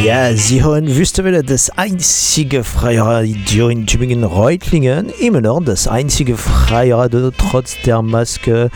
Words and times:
Ja, 0.00 0.34
Sie 0.34 0.64
hören 0.64 0.96
Wüstewelle, 0.96 1.44
das 1.44 1.70
einzige 1.70 2.64
freie 2.64 3.02
Radio 3.02 3.68
in 3.68 3.86
Tübingen 3.86 4.24
Reutlingen. 4.24 5.10
Immer 5.20 5.40
noch 5.40 5.62
das 5.62 5.86
einzige 5.86 6.36
freie 6.36 6.96
Radio, 6.96 7.30
trotz 7.30 7.76
der 7.84 8.02
Maske, 8.02 8.70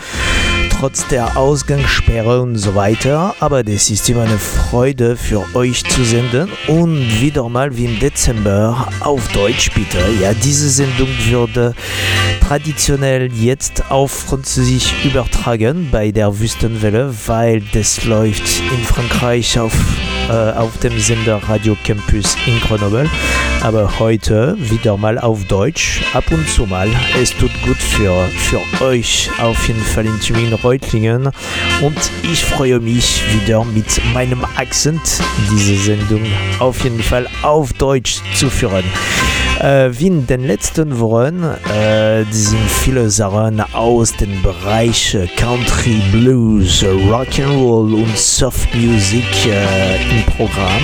trotz 0.69 1.05
der 1.07 1.35
Ausgangssperre 1.35 2.41
und 2.41 2.55
so 2.55 2.75
weiter. 2.75 3.35
Aber 3.41 3.63
das 3.63 3.89
ist 3.89 4.09
immer 4.09 4.21
eine 4.21 4.37
Freude 4.37 5.17
für 5.17 5.43
euch 5.53 5.83
zu 5.83 6.05
senden. 6.05 6.49
Und 6.67 7.21
wieder 7.21 7.49
mal 7.49 7.75
wie 7.75 7.85
im 7.85 7.99
Dezember 7.99 8.87
auf 9.01 9.27
Deutsch 9.33 9.71
bitte. 9.73 9.97
Ja, 10.21 10.33
diese 10.33 10.69
Sendung 10.69 11.09
würde 11.29 11.73
traditionell 12.47 13.29
jetzt 13.33 13.91
auf 13.91 14.11
Französisch 14.11 14.93
übertragen 15.03 15.89
bei 15.91 16.11
der 16.11 16.39
Wüstenwelle, 16.39 17.13
weil 17.25 17.61
das 17.73 18.05
läuft 18.05 18.61
in 18.71 18.85
Frankreich 18.85 19.59
auf, 19.59 19.73
äh, 20.29 20.51
auf 20.51 20.77
dem 20.79 20.97
Sender 20.99 21.41
Radio 21.47 21.75
Campus 21.83 22.35
in 22.45 22.59
Grenoble. 22.61 23.09
Aber 23.61 23.99
heute 23.99 24.55
wieder 24.59 24.97
mal 24.97 25.17
auf 25.17 25.45
Deutsch, 25.45 26.01
ab 26.13 26.25
und 26.31 26.47
zu 26.49 26.65
mal. 26.65 26.89
Es 27.19 27.31
tut 27.31 27.51
gut 27.63 27.77
für, 27.77 28.27
für 28.27 28.83
euch 28.83 29.29
auf 29.39 29.67
jeden 29.67 29.81
Fall 29.81 30.05
in 30.05 30.19
Tübingen-Reutlingen. 30.19 31.29
Und 31.81 32.11
ich 32.23 32.43
freue 32.43 32.79
mich 32.79 33.23
wieder 33.33 33.63
mit 33.63 34.01
meinem 34.13 34.43
Akzent 34.57 35.01
diese 35.51 35.77
Sendung 35.77 36.25
auf 36.59 36.83
jeden 36.83 37.01
Fall 37.01 37.27
auf 37.41 37.73
Deutsch 37.73 38.21
zu 38.35 38.49
führen. 38.49 38.83
Äh, 39.59 39.89
wie 39.97 40.07
in 40.07 40.27
den 40.27 40.45
letzten 40.45 40.99
Wochen 40.99 41.43
äh, 41.43 42.23
sind 42.29 42.69
viele 42.69 43.09
Sachen 43.09 43.59
aus 43.73 44.13
dem 44.13 44.41
Bereich 44.43 45.15
äh, 45.15 45.25
Country, 45.35 45.99
Blues, 46.11 46.83
Rock'n'Roll 46.83 47.95
und 47.95 48.17
Soft 48.17 48.73
Music 48.75 49.25
äh, 49.47 49.95
im 50.11 50.23
Programm 50.35 50.83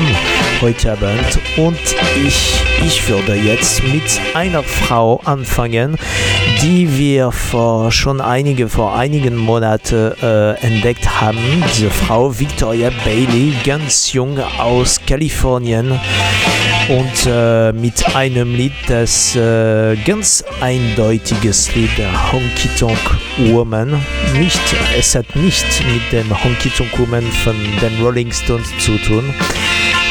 heute 0.60 0.94
Abend. 0.94 1.40
Und 1.56 1.78
ich, 2.26 2.54
ich 2.84 3.08
würde 3.08 3.36
jetzt 3.36 3.84
mit 3.84 4.20
einer 4.34 4.64
Frau 4.64 5.22
anfangen, 5.24 5.96
die 6.64 6.98
wir 6.98 7.32
vor 7.32 7.92
schon 7.92 8.22
einige, 8.22 8.70
vor 8.70 8.96
einigen 8.96 9.36
Monaten 9.36 10.14
äh, 10.20 10.54
entdeckt 10.66 11.22
haben. 11.22 11.64
Diese 11.76 11.92
Frau 11.92 12.40
Victoria 12.40 12.90
Bailey, 13.06 13.54
ganz 13.64 14.14
jung 14.14 14.40
aus 14.58 15.00
Kalifornien 15.06 16.00
und 16.90 17.28
äh, 17.28 17.72
mit 17.72 18.16
einem 18.16 18.56
Lied, 18.56 18.74
das 18.88 19.36
äh, 19.36 19.96
ganz 20.06 20.44
eindeutiges 20.62 21.74
Lied, 21.76 21.92
Honky 22.32 22.70
Tonk 22.78 23.00
Woman. 23.38 24.02
Nicht, 24.38 24.62
es 24.98 25.16
hat 25.16 25.36
nicht 25.36 25.66
mit 25.92 26.12
dem 26.12 26.44
Honky 26.44 26.70
Tonk 26.70 26.98
Woman 27.00 27.24
von 27.44 27.56
den 27.82 28.02
Rolling 28.04 28.32
Stones 28.32 28.68
zu 28.80 28.98
tun. 28.98 29.24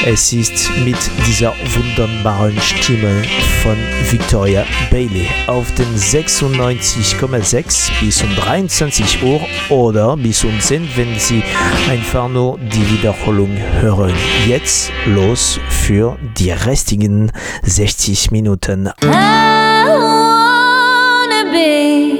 Es 0.04 0.32
ist 0.32 0.68
mit 0.84 0.96
dieser 1.28 1.54
wunderbaren 1.76 2.60
Stimme 2.60 3.22
von 3.62 3.76
Victoria 4.10 4.64
Bailey 4.90 5.28
auf 5.46 5.72
den 5.74 5.86
96,6 5.94 7.90
bis 8.00 8.20
um 8.20 8.34
23 8.34 9.22
Uhr 9.22 9.40
oder 9.70 10.16
bis 10.16 10.42
um 10.42 10.58
10, 10.60 10.88
wenn 10.96 11.16
Sie 11.20 11.44
einfach 11.88 12.28
nur 12.28 12.58
die 12.58 12.90
Wiederholung 12.90 13.56
hören. 13.80 14.14
Jetzt 14.48 14.90
los 15.06 15.60
für 15.68 16.18
die 16.36 16.50
restigen 16.50 17.30
60 17.62 18.32
Minuten. 18.32 18.90
I 19.04 19.86
wanna 19.86 21.44
be 21.52 22.18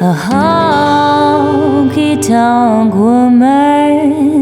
a 0.00 0.12
honky 1.86 2.16
tonk 2.20 2.92
woman. 2.92 4.39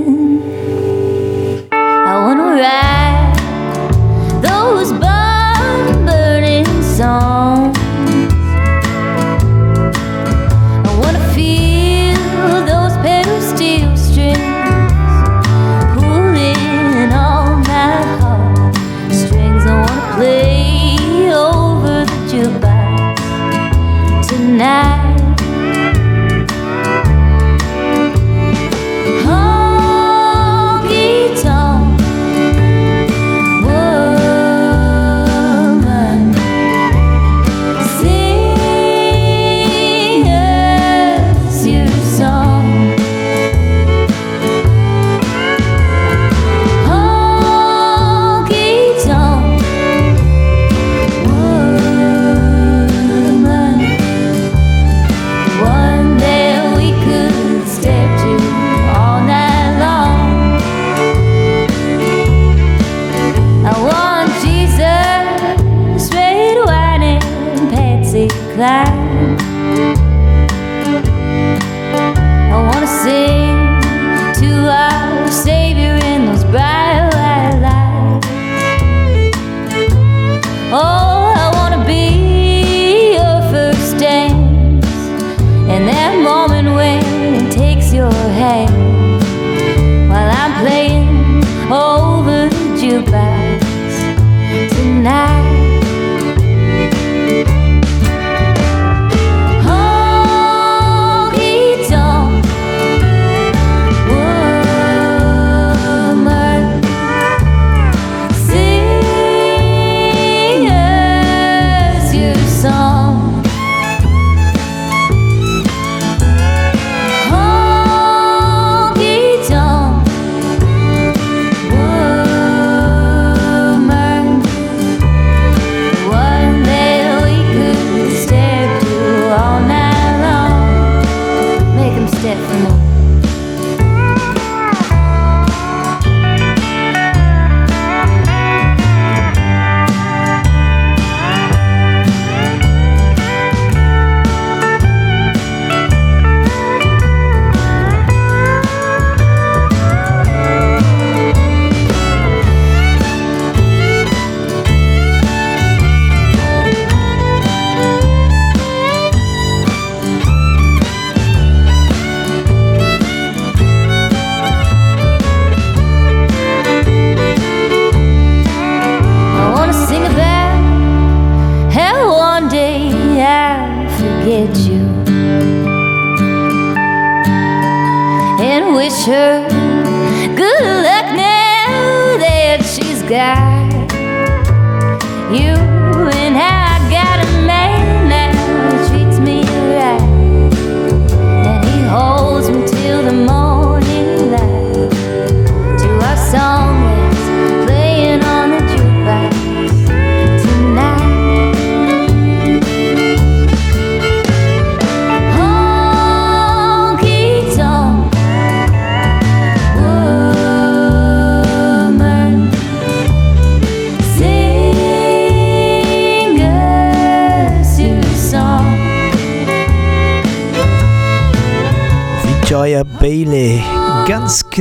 love 112.88 113.27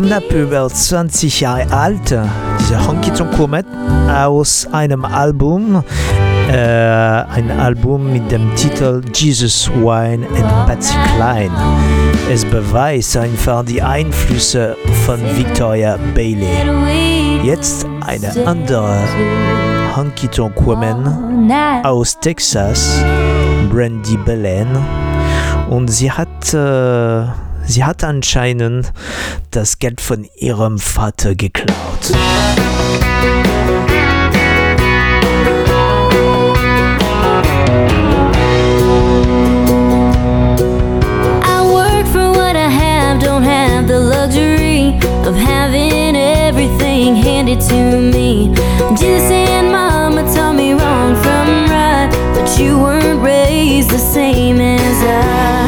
knapp 0.07 0.31
über 0.31 0.69
20 0.69 1.42
Jahre 1.42 1.69
alt. 1.69 2.18
Diese 2.59 2.88
Honky 2.88 3.12
Tonk 3.12 3.36
Comet 3.36 3.65
aus 4.09 4.65
einem 4.71 5.04
Album, 5.04 5.83
äh, 6.50 6.54
ein 6.54 7.51
Album 7.59 8.13
mit 8.13 8.31
dem 8.31 8.56
Titel 8.56 9.01
Jesus 9.13 9.69
Wine 9.69 10.25
and 10.27 10.65
Patsy 10.65 10.95
Cline. 11.13 11.51
Es 12.31 12.45
beweist 12.45 13.18
einfach 13.18 13.65
die 13.65 13.81
Einflüsse 13.81 14.77
von 15.06 15.19
Victoria 15.36 15.98
Bailey. 16.15 16.48
Jetzt 17.44 17.86
eine 18.06 18.48
andere 18.48 19.00
Honky 19.94 20.30
Tonk 20.30 20.65
Woman 20.65 21.51
aus 21.83 22.18
Texas, 22.18 23.03
Brandy 23.69 24.15
Belen. 24.15 24.69
Und 25.69 25.89
sie 25.89 26.10
hat, 26.10 26.53
äh, 26.53 27.46
sie 27.67 27.83
hat 27.83 28.03
anscheinend 28.03 28.91
das 29.51 29.79
Geld 29.79 30.01
von 30.01 30.27
ihrem 30.35 30.79
Vater 30.79 31.35
geklaut. 31.35 31.67
Of 45.27 45.35
having 45.35 46.15
everything 46.15 47.15
handed 47.17 47.59
to 47.67 47.99
me. 47.99 48.53
Jesus 48.95 49.29
and 49.29 49.69
Mama 49.69 50.23
taught 50.33 50.55
me 50.55 50.71
wrong 50.71 51.15
from 51.15 51.69
right, 51.69 52.09
but 52.33 52.57
you 52.57 52.79
weren't 52.79 53.21
raised 53.21 53.89
the 53.89 53.97
same 53.97 54.61
as 54.61 55.03
I. 55.03 55.66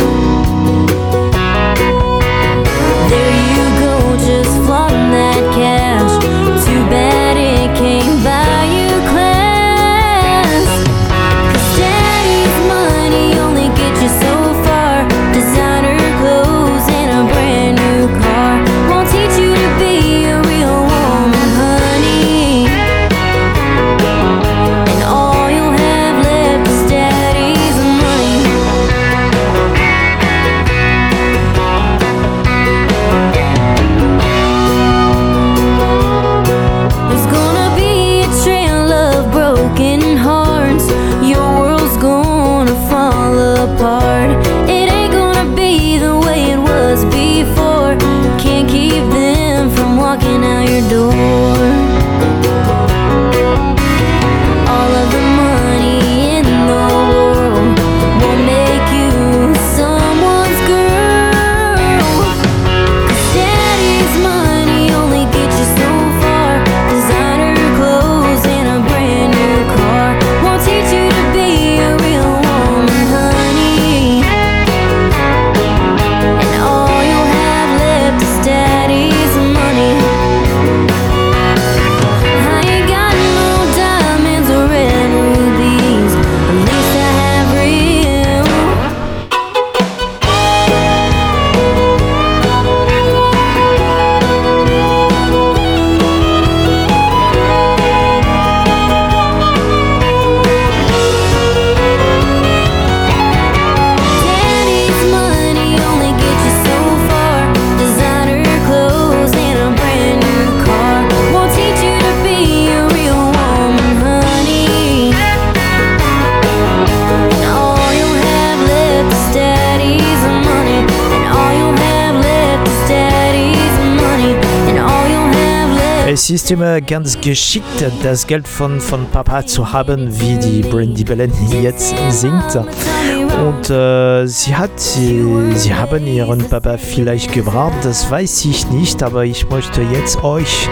Ist 126.30 126.52
immer 126.52 126.80
ganz 126.80 127.19
geschickt, 127.19 127.66
das 128.04 128.28
Geld 128.28 128.48
von, 128.48 128.80
von 128.80 129.07
Papa 129.07 129.48
zu 129.48 129.74
haben, 129.74 130.07
wie 130.21 130.38
die 130.38 130.62
Brandy 130.62 131.04
Belen 131.04 131.33
jetzt 131.64 131.95
singt. 132.09 132.56
Und 132.56 133.69
äh, 133.71 134.28
sie 134.28 134.56
hat, 134.56 134.80
sie, 134.80 135.26
sie 135.56 135.74
haben 135.74 136.06
ihren 136.06 136.48
Papa 136.48 136.78
vielleicht 136.78 137.31
gebraucht, 137.31 137.83
das 137.83 138.12
weiß 138.12 138.45
ich 138.45 138.69
nicht, 138.69 139.02
aber 139.02 139.26
ich 139.26 139.50
möchte 139.50 139.81
jetzt 139.81 140.24
euch 140.24 140.69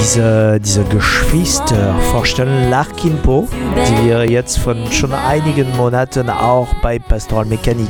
diese, 0.00 0.60
diese 0.60 0.84
Geschwister 0.84 1.94
vorstellen, 2.10 2.70
Larkin 2.70 3.18
Poe, 3.22 3.46
die 3.88 4.08
wir 4.08 4.30
jetzt 4.30 4.58
von 4.58 4.76
schon 4.90 5.12
einigen 5.12 5.74
Monaten 5.76 6.28
auch 6.30 6.68
bei 6.82 6.98
Pastoral 6.98 7.44
Mechanik 7.44 7.88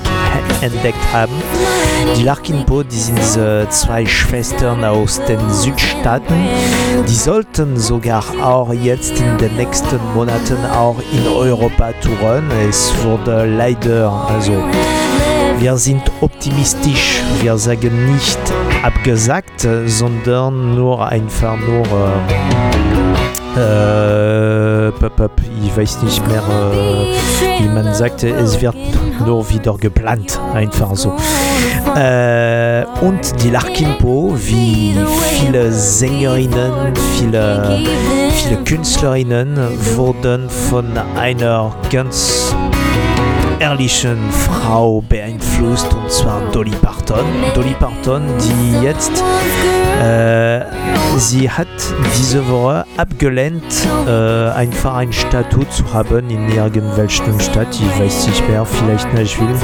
entdeckt 0.61 0.99
haben. 1.13 1.33
Die 2.17 2.23
Larkin 2.23 2.65
Poe, 2.65 2.85
die 2.85 2.99
sind 2.99 3.19
diese 3.19 3.67
zwei 3.71 4.07
Schwestern 4.07 4.85
aus 4.85 5.21
den 5.27 5.41
Südstaaten, 5.51 6.49
die 7.09 7.15
sollten 7.15 7.77
sogar 7.77 8.25
auch 8.43 8.73
jetzt 8.73 9.19
in 9.19 9.39
den 9.39 9.57
nächsten 9.57 10.01
Monaten 10.15 10.59
auch 10.73 10.97
in 11.13 11.27
Europa 11.27 11.93
touren. 12.03 12.45
Es 12.69 12.93
wurde 13.05 13.47
leider, 13.47 14.11
also 14.29 14.53
wir 15.59 15.77
sind 15.77 16.03
optimistisch, 16.21 17.23
wir 17.41 17.57
sagen 17.57 18.13
nicht 18.13 18.39
abgesagt, 18.87 19.67
sondern 19.87 20.77
nur 20.77 21.09
einfach 21.09 21.59
nur 21.59 21.85
äh, 23.57 24.93
pop, 24.93 25.33
ich 25.65 25.77
weiß 25.77 26.03
nicht 26.03 26.25
mehr, 26.29 26.41
äh, 26.41 27.63
wie 27.63 27.69
man 27.69 27.93
sagte, 27.95 28.29
es 28.29 28.61
wird 28.61 28.77
nur 29.25 29.49
wieder 29.51 29.77
geplant, 29.77 30.39
einfach 30.55 30.95
so. 30.95 31.17
Äh, 31.97 32.85
und 33.01 33.43
die 33.43 33.51
Larkin-Po, 33.51 34.37
wie 34.37 34.95
viele 35.41 35.73
Sängerinnen, 35.73 36.95
viele, 37.19 37.81
viele 38.35 38.63
Künstlerinnen, 38.63 39.57
wurden 39.97 40.49
von 40.49 40.97
einer 41.17 41.75
ganz 41.91 42.55
ehrlichen 43.59 44.19
Frau 44.31 45.03
beeinflusst, 45.09 45.93
und 45.95 46.11
zwar 46.11 46.41
Dolly 46.53 46.75
Parton. 46.83 47.25
Dolly 47.55 47.75
Parton, 47.79 48.23
die 48.39 48.85
jetzt, 48.85 49.23
äh, 50.03 50.61
sie 51.17 51.51
hat 51.51 51.67
diese 52.19 52.47
Woche 52.49 52.85
abgelehnt, 52.97 53.63
äh, 54.07 54.51
einfach 54.51 54.97
ein 54.97 55.13
Statut 55.13 55.73
zu 55.73 55.85
haben 55.93 56.29
in 56.31 56.49
irgendwelchen 56.51 57.39
Stadt. 57.41 57.69
Ich 57.73 58.01
weiß 58.01 58.27
nicht 58.29 58.49
mehr, 58.49 58.65
vielleicht 58.65 59.13
Nashville. 59.15 59.57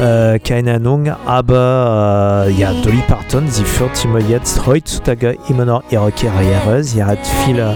Äh, 0.00 0.38
keine 0.40 0.74
Ahnung, 0.74 1.10
aber 1.24 2.44
äh, 2.46 2.52
ja, 2.52 2.72
Dolly 2.82 3.02
Parton, 3.08 3.48
sie 3.48 3.64
führt 3.64 4.04
immer 4.04 4.20
jetzt 4.20 4.66
heutzutage 4.66 5.38
immer 5.48 5.64
noch 5.64 5.82
ihre 5.90 6.12
Karriere. 6.12 6.84
Sie 6.84 7.02
hat 7.02 7.18
viele, 7.44 7.74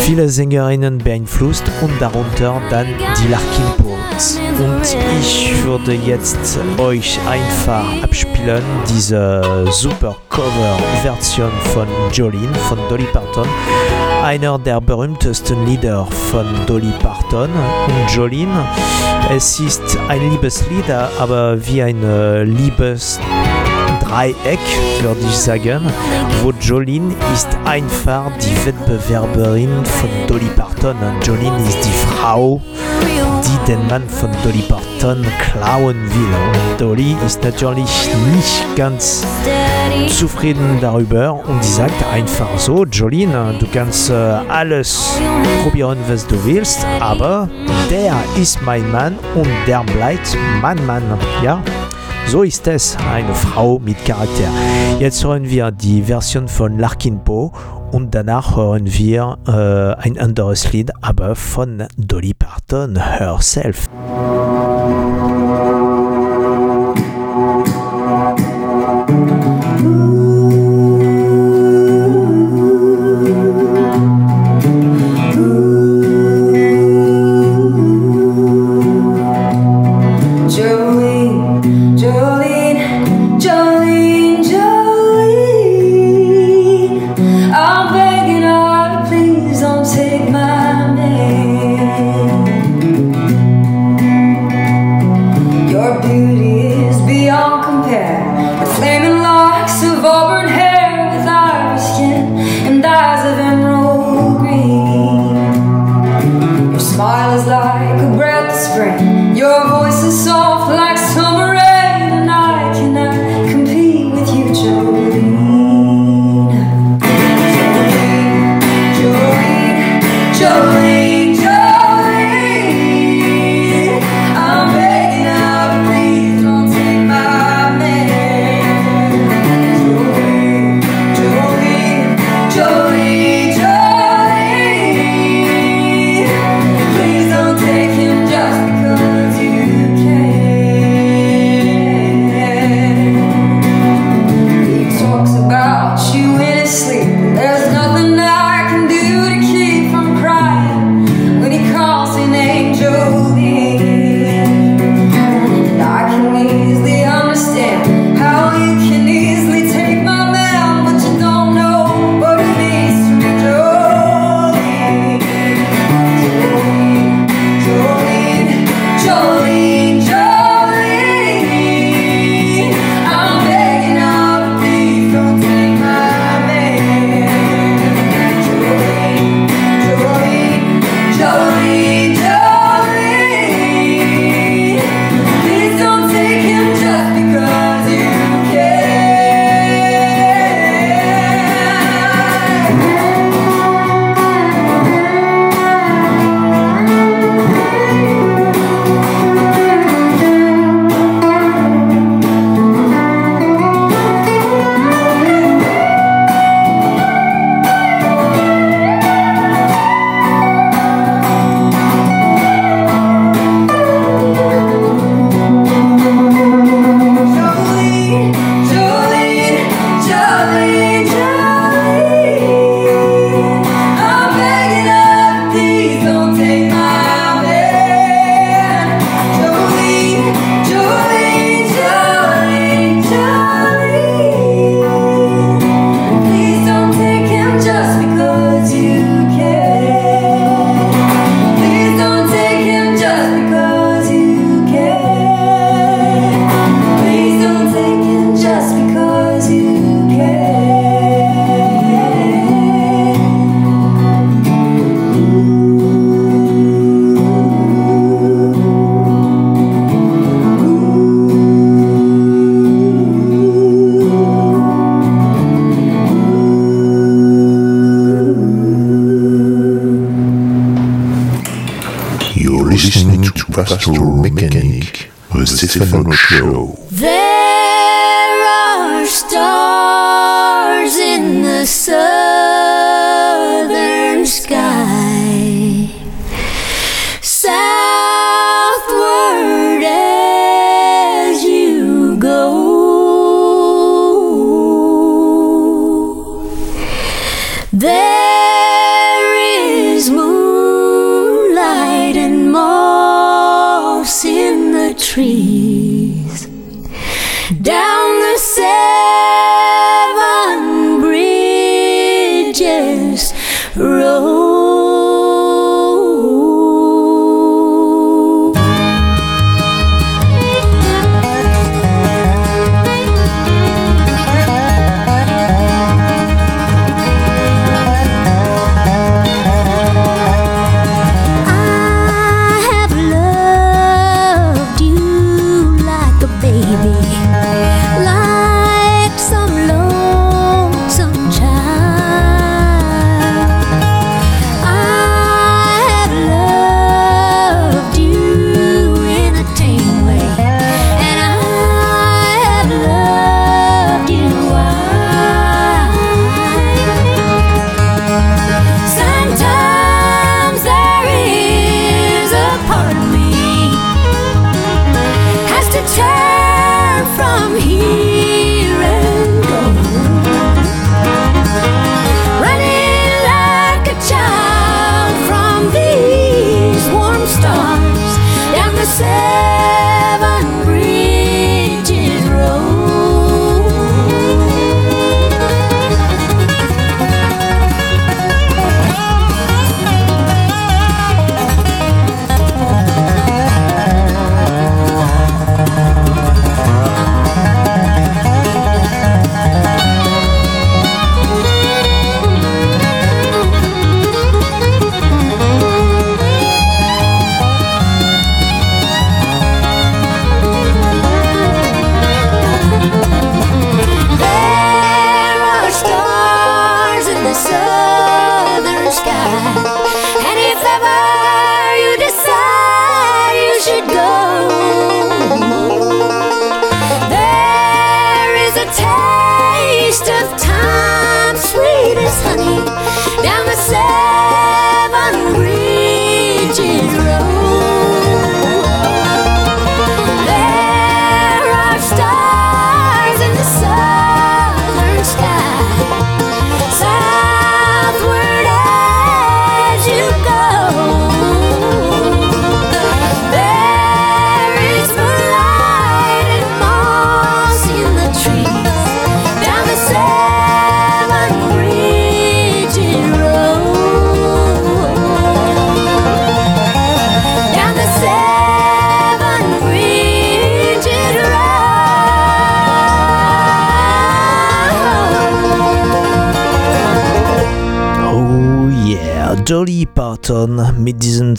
viele 0.00 0.28
Sängerinnen 0.28 0.98
beeinflusst 0.98 1.64
und 1.80 2.00
darunter 2.00 2.62
dann 2.70 2.86
die 3.18 3.28
Larkin. 3.28 3.81
Und 4.12 4.96
ich 5.20 5.64
würde 5.64 5.94
jetzt 5.94 6.58
euch 6.76 7.18
einfach 7.26 8.02
abspielen 8.02 8.62
diese 8.86 9.64
super 9.70 10.16
Cover-Version 10.28 11.50
von 11.72 11.86
Jolene 12.12 12.54
von 12.68 12.76
Dolly 12.90 13.06
Parton. 13.10 13.48
Einer 14.22 14.58
der 14.58 14.82
berühmtesten 14.82 15.64
Lieder 15.64 16.06
von 16.30 16.44
Dolly 16.66 16.92
Parton 17.00 17.48
und 17.86 18.14
Jolene. 18.14 18.66
Es 19.34 19.58
ist 19.58 19.98
ein 20.08 20.30
Liebeslied, 20.30 20.90
aber 21.18 21.66
wie 21.66 21.82
ein 21.82 22.04
äh, 22.04 22.44
Liebesdreieck, 22.44 23.18
würde 25.00 25.20
ich 25.26 25.36
sagen, 25.38 25.90
wo 26.42 26.52
Jolene 26.60 27.14
ist 27.32 27.48
einfach 27.64 28.30
die 28.36 28.66
Wettbewerberin 28.66 29.86
von 29.86 30.10
Dolly 30.26 30.50
Parton. 30.54 30.96
Jolene 31.24 31.56
ist 31.66 31.82
die 31.82 31.92
Frau, 31.92 32.60
die 33.44 33.72
den 33.72 33.86
Mann 33.88 34.08
von 34.08 34.30
Dolly 34.42 34.62
Parton 34.62 35.26
klauen 35.40 35.96
will. 35.96 36.34
Und 36.34 36.80
Dolly 36.80 37.16
ist 37.26 37.42
natürlich 37.42 38.08
nicht 38.34 38.76
ganz 38.76 39.24
zufrieden 40.08 40.78
darüber 40.80 41.32
und 41.32 41.62
sie 41.62 41.72
sagt 41.72 42.04
einfach 42.12 42.58
so, 42.58 42.84
Jolene, 42.84 43.54
du 43.58 43.66
kannst 43.72 44.10
äh, 44.10 44.12
alles 44.12 45.18
probieren, 45.62 45.98
was 46.08 46.26
du 46.26 46.44
willst, 46.44 46.86
aber 47.00 47.48
der 47.90 48.14
ist 48.40 48.62
mein 48.62 48.90
Mann 48.90 49.18
und 49.34 49.48
der 49.66 49.82
bleibt 49.84 50.36
mein 50.60 50.84
Mann. 50.86 51.02
Ja, 51.42 51.62
so 52.26 52.42
ist 52.42 52.66
es, 52.68 52.96
eine 53.12 53.34
Frau 53.34 53.78
mit 53.78 54.04
Charakter. 54.04 54.48
Jetzt 54.98 55.24
hören 55.24 55.48
wir 55.48 55.70
die 55.70 56.02
Version 56.02 56.48
von 56.48 56.78
Larkin 56.78 57.22
Poe 57.22 57.50
und 57.92 58.14
danach 58.14 58.56
hören 58.56 58.86
wir 58.86 59.38
äh, 59.46 60.02
ein 60.02 60.18
anderes 60.18 60.72
Lied, 60.72 60.90
aber 61.02 61.36
von 61.36 61.84
Dolly 61.96 62.34
Parton 62.34 62.96
herself. 62.96 63.88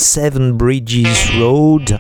Seven 0.04 0.58
Bridges 0.58 1.32
Road 1.40 1.98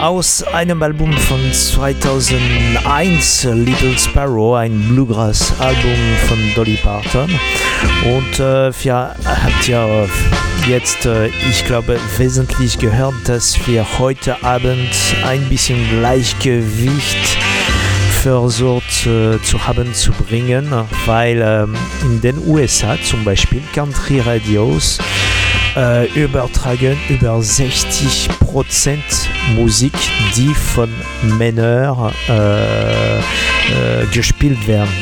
aus 0.00 0.44
einem 0.44 0.80
Album 0.84 1.12
von 1.12 1.52
2001, 1.52 3.44
Little 3.52 3.98
Sparrow, 3.98 4.54
ein 4.56 4.80
Bluegrass-Album 4.88 5.96
von 6.28 6.38
Dolly 6.54 6.78
Parton. 6.82 7.28
Und 8.04 8.38
äh, 8.38 8.72
wir 8.84 9.16
habt 9.24 9.66
ja 9.66 10.06
jetzt, 10.68 11.06
äh, 11.06 11.26
ich 11.50 11.64
glaube, 11.66 11.98
wesentlich 12.18 12.78
gehört, 12.78 13.14
dass 13.26 13.66
wir 13.66 13.84
heute 13.98 14.40
Abend 14.44 14.94
ein 15.24 15.48
bisschen 15.48 15.78
Gleichgewicht 15.90 17.36
versucht 18.22 19.06
äh, 19.06 19.42
zu 19.42 19.66
haben 19.66 19.92
zu 19.92 20.12
bringen, 20.12 20.72
weil 21.04 21.42
ähm, 21.44 21.74
in 22.04 22.20
den 22.20 22.38
USA 22.46 22.96
zum 23.02 23.24
Beispiel 23.24 23.60
Country 23.74 24.20
Radios 24.20 24.98
äh, 25.76 26.06
übertragen 26.12 26.96
über 27.08 27.38
60% 27.38 28.28
Musik, 29.56 29.92
die 30.36 30.54
von 30.54 30.88
Männern 31.38 32.12
äh, 32.28 33.18
äh, 33.18 33.22
gespielt 34.12 34.66
werden. 34.66 34.92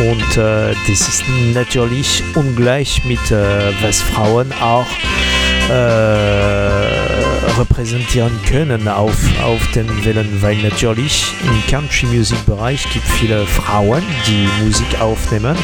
Und 0.00 0.36
äh, 0.36 0.74
das 0.88 1.08
ist 1.08 1.24
natürlich 1.54 2.22
ungleich 2.34 3.04
mit 3.04 3.30
äh, 3.30 3.72
was 3.82 4.00
Frauen 4.00 4.52
auch 4.60 4.86
äh, 5.70 7.31
repräsentieren 7.58 8.32
können 8.48 8.88
auf, 8.88 9.16
auf 9.42 9.66
den 9.72 10.04
Wellen, 10.04 10.42
weil 10.42 10.56
natürlich 10.56 11.24
im 11.44 11.70
Country 11.70 12.06
Music 12.06 12.44
Bereich 12.46 12.86
gibt 12.92 13.06
viele 13.06 13.46
Frauen, 13.46 14.02
die 14.26 14.48
Musik 14.64 15.00
aufnehmen 15.00 15.56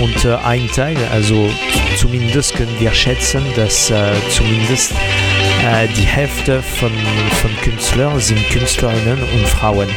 und 0.00 0.24
äh, 0.24 0.34
ein 0.44 0.68
Teil, 0.68 0.96
also 1.12 1.50
zumindest 1.96 2.54
können 2.54 2.74
wir 2.78 2.92
schätzen, 2.92 3.42
dass 3.56 3.90
äh, 3.90 4.12
zumindest 4.30 4.92
äh, 4.92 5.86
die 5.96 6.06
Hälfte 6.06 6.62
von, 6.62 6.92
von 7.40 7.50
Künstlern 7.62 8.18
sind 8.20 8.48
Künstlerinnen 8.50 9.18
und 9.22 9.48
Frauen. 9.48 9.88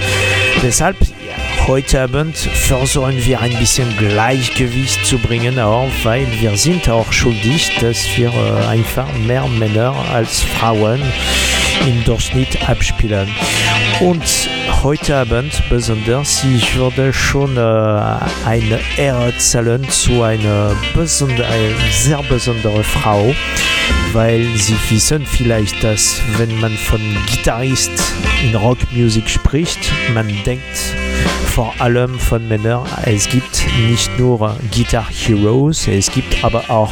Deshalb 0.61 0.97
heute 1.67 2.01
Abend 2.01 2.37
versuchen 2.37 3.25
wir 3.25 3.41
ein 3.41 3.57
bisschen 3.57 3.97
Gleichgewicht 3.97 5.05
zu 5.05 5.17
bringen, 5.17 5.59
auch 5.59 5.89
weil 6.03 6.27
wir 6.39 6.55
sind 6.57 6.87
auch 6.89 7.11
schuldig, 7.11 7.71
dass 7.81 8.05
wir 8.17 8.31
äh, 8.33 8.67
einfach 8.67 9.11
mehr 9.25 9.47
Männer 9.47 9.95
als 10.11 10.41
Frauen 10.41 11.01
im 11.87 12.03
Durchschnitt 12.03 12.69
abspielen. 12.69 13.29
Und 13.99 14.49
heute 14.83 15.17
Abend 15.17 15.63
besonders, 15.69 16.43
ich 16.43 16.75
würde 16.75 17.11
schon 17.11 17.57
äh, 17.57 17.59
eine 17.59 18.79
Ehre 18.97 19.35
zahlen 19.37 19.89
zu 19.89 20.21
einer 20.21 20.75
besonder, 20.93 21.47
eine 21.47 21.91
sehr 21.91 22.21
besondere 22.23 22.83
Frau, 22.83 23.33
weil 24.15 24.47
Sie 24.55 24.75
wissen 24.89 25.25
vielleicht, 25.25 25.83
dass 25.83 26.21
wenn 26.37 26.59
man 26.61 26.71
von 26.71 27.01
Gitarrist 27.27 27.91
in 28.43 28.55
Rockmusik 28.55 29.29
spricht, 29.29 29.91
man 30.13 30.27
denkt 30.45 30.95
vor 31.47 31.73
allem 31.79 32.17
von 32.17 32.47
Männern. 32.47 32.87
Es 33.05 33.29
gibt 33.29 33.65
nicht 33.89 34.17
nur 34.17 34.57
Guitar 34.73 35.05
Heroes, 35.09 35.87
es 35.87 36.09
gibt 36.09 36.43
aber 36.43 36.63
auch 36.69 36.91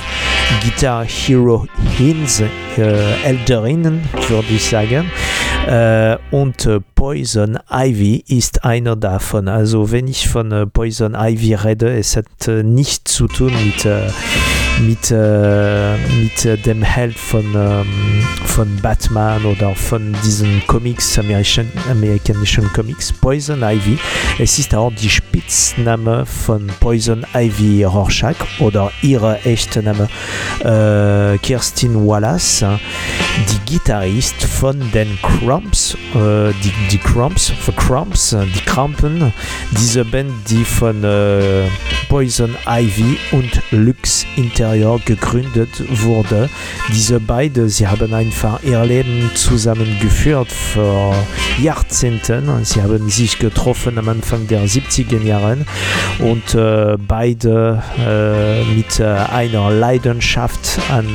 Guitar 0.62 1.06
Hero 1.06 1.66
Hins, 1.98 2.42
äh, 2.78 3.24
Älterinnen, 3.24 4.02
würde 4.28 4.54
ich 4.54 4.66
sagen. 4.66 5.10
Äh, 5.68 6.18
und 6.32 6.66
äh, 6.66 6.80
Poison 6.96 7.58
Ivy 7.72 8.24
ist 8.28 8.66
einer 8.66 8.98
davon. 8.98 9.48
Also 9.48 9.92
wenn 9.92 10.08
ich 10.08 10.28
von 10.28 10.52
äh, 10.52 10.66
Poison 10.66 11.16
Ivy 11.16 11.56
rede, 11.56 11.98
es 11.98 12.18
hat 12.18 12.48
äh, 12.48 12.64
nichts 12.64 13.14
zu 13.14 13.28
tun 13.28 13.54
mit, 13.66 13.86
äh, 13.86 14.10
mit, 14.82 15.12
äh, 15.12 15.98
mit 16.22 16.46
äh, 16.46 16.58
dem 16.58 16.82
Held 16.82 17.18
von, 17.18 17.46
ähm, 17.56 17.88
von 18.46 18.68
Batman 18.82 19.46
oder 19.46 19.76
von 19.76 20.16
diesen 20.26 20.62
Comics, 20.68 21.18
amerikanischen, 21.18 21.72
amerikanischen 21.90 22.72
Comics, 22.74 23.12
Poison 23.14 23.62
Ivy. 23.62 23.98
Es 24.40 24.60
ist 24.60 24.74
auch 24.76 24.92
die 24.94 25.10
Spitzname 25.10 26.26
von 26.26 26.68
Poison 26.80 27.26
Ivy 27.34 27.84
Rorschach 27.84 28.36
oder 28.60 28.92
ihre 29.02 29.40
echte 29.42 29.84
Name 29.84 30.10
äh, 30.64 31.38
Kirstin 31.40 32.08
Wallace, 32.08 32.66
die 33.50 33.74
Gitarrist 33.74 34.44
von 34.44 34.80
den 34.92 35.18
Cramps, 35.22 35.96
äh, 36.16 36.52
die, 36.64 36.74
die 36.92 36.98
Cramps, 36.98 37.50
für 37.50 37.74
Cramps, 37.74 38.34
äh, 38.34 38.46
die 38.46 38.66
Krampen, 38.66 39.34
diese 39.72 40.06
Band, 40.06 40.32
die 40.50 40.64
von 40.64 41.04
äh, 41.04 41.68
Poison 42.10 42.56
Ivy 42.68 43.18
und 43.32 43.62
Lux 43.72 44.26
Interior 44.64 45.00
gegründet 45.04 45.84
wurde. 46.04 46.50
Diese 46.94 47.20
beiden, 47.20 47.68
sie 47.68 47.86
haben 47.86 48.14
einfach 48.14 48.64
ihr 48.64 48.82
Leben 48.86 49.30
zusammengeführt 49.36 50.50
für 50.50 51.14
Jahrzehnten. 51.62 52.64
Sie 52.64 52.82
haben 52.82 53.10
sich 53.10 53.40
getroffen 53.40 53.98
am 53.98 54.08
Anfang 54.08 54.48
der 54.48 54.66
70er 54.66 55.22
Jahre 55.22 55.66
und 56.20 56.56
äh, 56.56 56.96
beide 56.98 57.84
äh, 58.00 58.64
mit 58.74 59.02
äh, 59.02 59.04
einer 59.04 59.70
Leidenschaft 59.70 60.80
an 60.90 61.08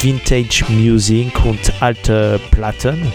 Vintage 0.00 0.64
Music 0.68 1.44
und 1.44 1.58
alte 1.80 2.38
Platten, 2.52 3.10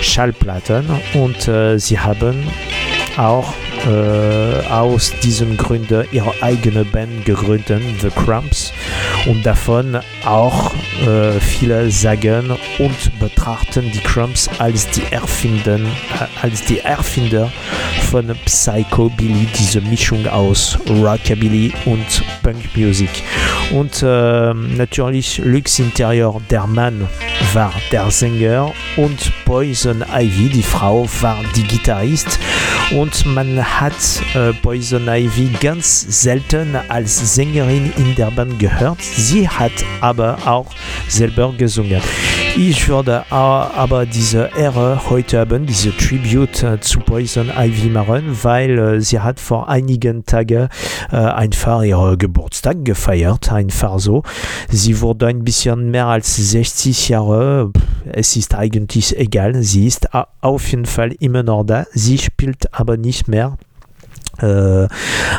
Schallplatten 0.00 0.86
und 1.14 1.46
äh, 1.46 1.78
sie 1.78 2.00
haben 2.00 2.34
auch 3.16 3.54
äh, 3.86 4.66
aus 4.68 5.12
diesen 5.22 5.56
Gründen 5.56 6.06
ihre 6.12 6.32
eigene 6.42 6.84
Band 6.84 7.24
gegründet, 7.24 7.82
The 8.00 8.08
Cramps, 8.08 8.72
und 9.26 9.44
davon 9.44 9.98
auch 10.24 10.72
äh, 11.06 11.40
viele 11.40 11.90
sagen 11.90 12.50
und 12.78 13.18
betrachten 13.18 13.90
die 13.92 14.00
Cramps 14.00 14.48
als 14.58 14.88
die, 14.90 15.04
Erfinden, 15.10 15.86
äh, 15.86 16.26
als 16.42 16.64
die 16.64 16.80
Erfinder 16.80 17.50
von 18.10 18.34
Psychobilly, 18.44 19.46
diese 19.58 19.80
Mischung 19.80 20.26
aus 20.26 20.78
Rockabilly 20.88 21.72
und 21.86 22.22
Punkmusik. 22.42 23.22
Und 23.74 24.04
äh, 24.04 24.54
natürlich 24.54 25.38
Lux 25.38 25.80
Interior, 25.80 26.40
der 26.48 26.64
Mann, 26.64 27.08
war 27.54 27.72
der 27.90 28.08
Sänger 28.08 28.72
und 28.96 29.32
Poison 29.44 30.04
Ivy, 30.16 30.48
die 30.48 30.62
Frau, 30.62 31.08
war 31.20 31.38
die 31.56 31.64
Gitarrist 31.64 32.38
und 32.92 33.26
man 33.26 33.64
hat 33.80 33.92
äh, 34.34 34.52
Poison 34.52 35.08
Ivy 35.08 35.50
ganz 35.60 36.22
selten 36.22 36.76
als 36.88 37.34
Sängerin 37.34 37.92
in 37.96 38.14
der 38.14 38.30
Band 38.30 38.60
gehört. 38.60 39.02
Sie 39.02 39.48
hat 39.48 39.72
aber 40.00 40.38
auch 40.46 40.66
selber 41.08 41.52
gesungen. 41.58 42.00
Ich 42.56 42.88
würde 42.88 43.24
aber 43.32 44.06
diese 44.06 44.48
Ehre 44.56 45.10
heute 45.10 45.40
haben, 45.40 45.66
diese 45.66 45.90
Tribute 45.96 46.78
zu 46.80 47.00
Poison 47.00 47.50
Ivy 47.50 47.88
machen, 47.88 48.38
weil 48.42 48.78
äh, 48.78 49.00
sie 49.00 49.18
hat 49.18 49.40
vor 49.40 49.68
einigen 49.68 50.24
Tagen 50.24 50.68
äh, 51.10 51.16
einfach 51.16 51.82
ihren 51.82 52.16
Geburtstag 52.16 52.84
gefeiert, 52.84 53.50
einfach 53.50 53.98
so. 53.98 54.22
Sie 54.68 55.00
wurde 55.00 55.26
ein 55.26 55.42
bisschen 55.42 55.90
mehr 55.90 56.06
als 56.06 56.36
60 56.36 57.08
Jahre. 57.08 57.72
Es 58.04 58.36
ist 58.36 58.54
eigentlich 58.54 59.18
egal. 59.18 59.60
Sie 59.64 59.88
ist 59.88 60.08
auf 60.40 60.70
jeden 60.70 60.86
Fall 60.86 61.10
immer 61.18 61.42
noch 61.42 61.64
da. 61.64 61.86
Sie 61.92 62.18
spielt 62.18 62.72
aber 62.72 62.96
nicht 62.96 63.26
mehr. 63.26 63.58
Äh, 64.40 64.88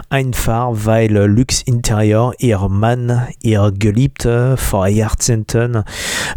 einfach 0.09 0.69
weil 0.71 1.11
Lux 1.11 1.61
Interior, 1.61 2.33
ihr 2.39 2.59
Mann, 2.69 3.27
ihr 3.41 3.71
Geliebter 3.77 4.57
vor 4.57 4.87
Jahrzehnten, 4.87 5.83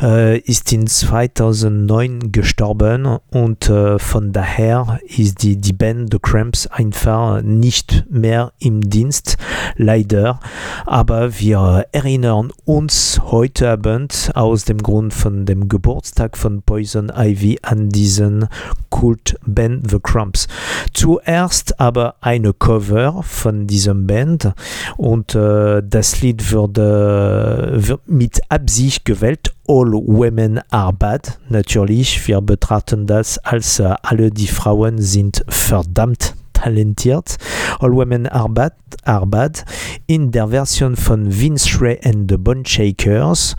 äh, 0.01 0.39
ist 0.39 0.73
in 0.73 0.87
2009 0.87 2.33
gestorben 2.33 3.19
und 3.31 3.69
äh, 3.69 3.99
von 3.99 4.33
daher 4.33 4.99
ist 5.07 5.43
die, 5.43 5.57
die 5.57 5.73
Band 5.73 6.13
The 6.13 6.19
Cramps 6.19 6.67
einfach 6.67 7.43
nicht 7.43 8.05
mehr 8.11 8.53
im 8.59 8.81
Dienst, 8.83 9.37
leider. 9.77 10.41
Aber 10.87 11.39
wir 11.39 11.87
erinnern 11.93 12.53
uns 12.65 13.21
heute 13.25 13.71
Abend 13.71 14.31
aus 14.35 14.65
dem 14.65 14.79
Grund 14.79 15.15
von 15.15 15.47
dem 15.47 15.69
Geburtstag 15.69 16.37
von 16.37 16.63
Poison 16.63 17.11
Ivy 17.15 17.59
an 17.63 17.89
diesen 17.89 18.49
Kultband 18.91 19.91
The 19.91 19.99
Cramps. 20.01 20.49
Zuerst 20.93 21.79
aber 21.81 22.17
eine 22.21 22.48
Cover 22.53 23.23
von 23.23 23.67
diesem 23.67 24.07
Band 24.07 24.53
und 24.97 25.35
äh, 25.35 25.83
das 25.85 26.21
Lied 26.23 26.53
wurde 26.53 27.73
wird 27.75 28.09
mit 28.09 28.41
Absicht 28.49 29.05
gewählt. 29.05 29.55
All 29.67 29.93
Women 29.93 30.61
Are 30.71 30.93
Bad. 30.93 31.39
Natürlich, 31.51 32.27
wir 32.27 32.41
betrachten 32.41 33.07
das 33.07 33.39
als 33.39 33.79
äh, 33.79 33.95
alle 34.03 34.31
die 34.31 34.49
Frauen 34.49 34.99
sind 34.99 35.45
verdammt 35.49 36.38
talentiert. 36.59 37.37
All 37.81 37.93
Women 37.93 38.27
Are 38.27 38.49
Bad, 38.49 38.73
are 39.05 39.27
bad 39.27 39.65
in 40.07 40.31
der 40.31 40.49
Version 40.49 40.97
von 40.97 41.29
Vince 41.31 41.81
Ray 41.81 41.99
and 42.05 42.31
the 42.31 42.37
Bone 42.37 42.65
Shakers. 42.65 43.55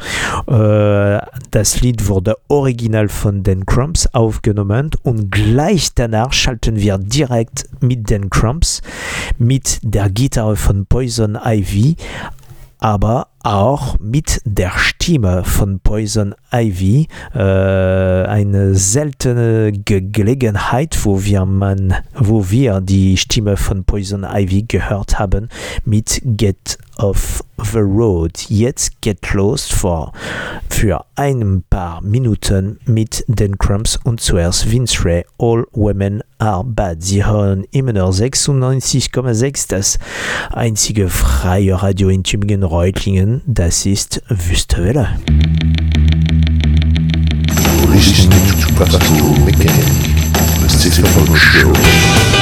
Äh, 0.48 1.20
das 1.52 1.82
Lied 1.82 2.08
wurde 2.08 2.36
original 2.48 3.08
von 3.08 3.44
den 3.44 3.66
Cramps 3.66 4.08
aufgenommen 4.14 4.92
und 5.04 5.32
gleich 5.32 5.94
danach 5.94 6.34
schalten 6.34 6.76
wir 6.78 6.98
direkt 6.98 7.70
mit 7.82 8.10
den 8.10 8.30
Cramps, 8.30 8.82
mit 9.38 9.80
der 9.84 10.10
Gitarre 10.10 10.56
von 10.56 10.86
Poison 10.86 11.38
Ivy, 11.44 11.96
aber 12.80 13.28
auch 13.44 14.00
mit 14.00 14.42
der 14.46 14.72
Stimme 14.78 15.44
von 15.44 15.80
Poison 15.80 16.34
Ivy 16.52 17.08
äh, 17.34 17.40
eine 17.40 18.76
seltene 18.76 19.72
Ge 19.72 20.02
Gelegenheit, 20.02 20.98
wo 21.04 21.24
wir, 21.24 21.46
man, 21.46 21.94
wo 22.16 22.50
wir 22.50 22.82
die 22.82 23.18
Stimme 23.18 23.58
von 23.58 23.84
Poison 23.84 24.24
Ivy 24.24 24.64
gehört 24.64 25.20
haben 25.20 25.50
mit 25.86 26.22
Get 26.24 26.78
Off 27.00 27.44
the 27.72 27.80
Road. 27.80 28.50
Jetzt 28.50 29.02
geht 29.02 29.34
los 29.34 29.68
vor, 29.68 30.12
für 30.70 31.06
ein 31.16 31.64
paar 31.70 32.02
Minuten 32.02 32.80
mit 32.86 33.24
den 33.28 33.58
Cramps 33.58 33.98
und 34.04 34.20
zuerst 34.20 34.70
Vince 34.70 35.06
Ray, 35.06 35.26
All 35.38 35.66
Women 35.72 36.22
Are 36.40 36.64
Bad. 36.64 37.02
Sie 37.02 37.26
hören 37.26 37.66
immer 37.72 37.94
noch 37.94 38.12
96,6, 38.12 39.70
das 39.70 39.98
einzige 40.52 41.10
freie 41.10 41.82
Radio 41.82 42.10
in 42.10 42.24
Tübingen-Reutlingen. 42.24 43.42
Das 43.46 43.86
ist 43.86 44.22
Wüstewelle. 44.28 45.08
Listening 47.92 48.40
to 48.62 49.46
Mechanic, 49.46 49.86
the 50.62 50.90
Stefano 50.90 51.36
Show. 51.36 52.39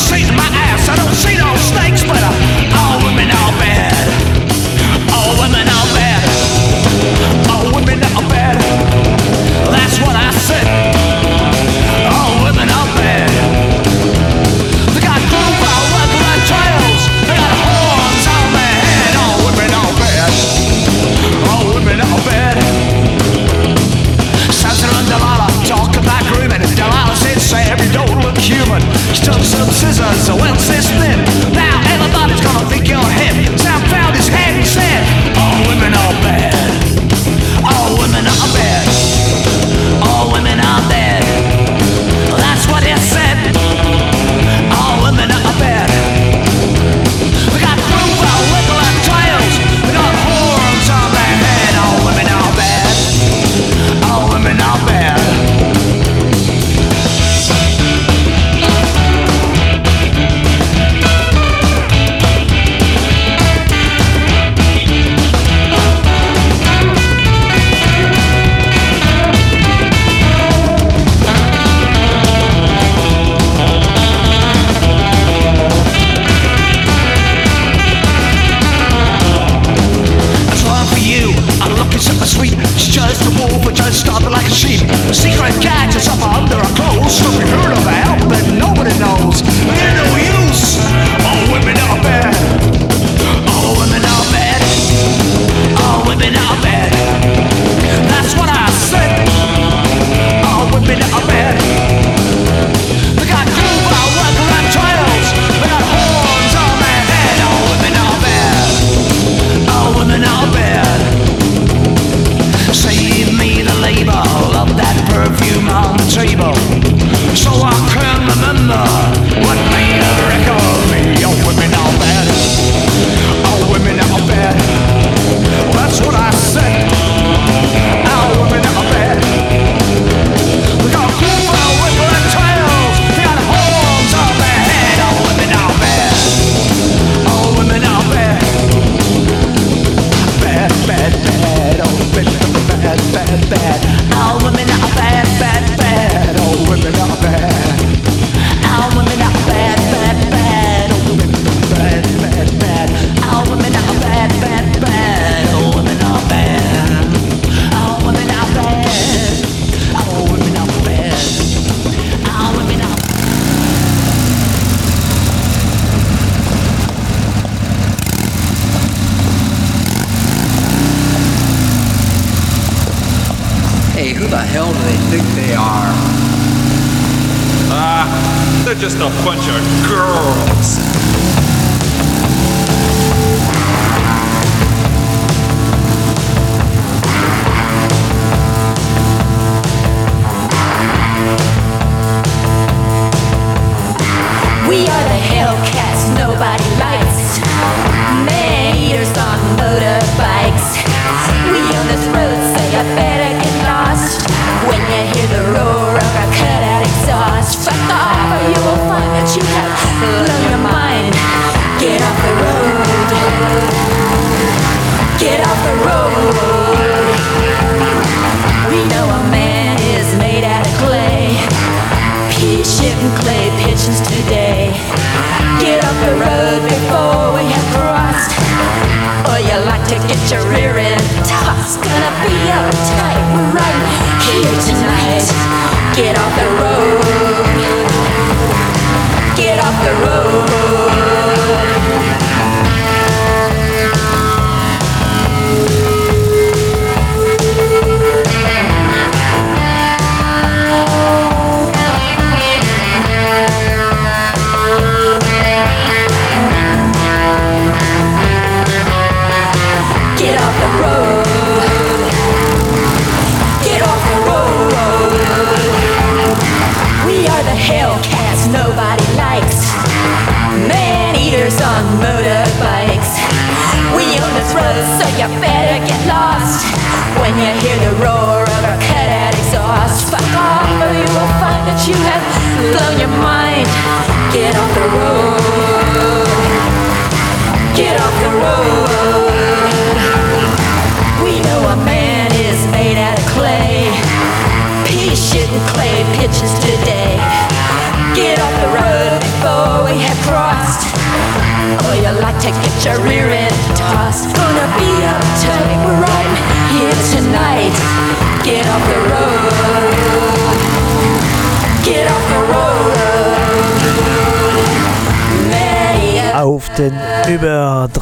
shaking 0.00 0.36
my 0.36 0.42
ass. 0.42 0.69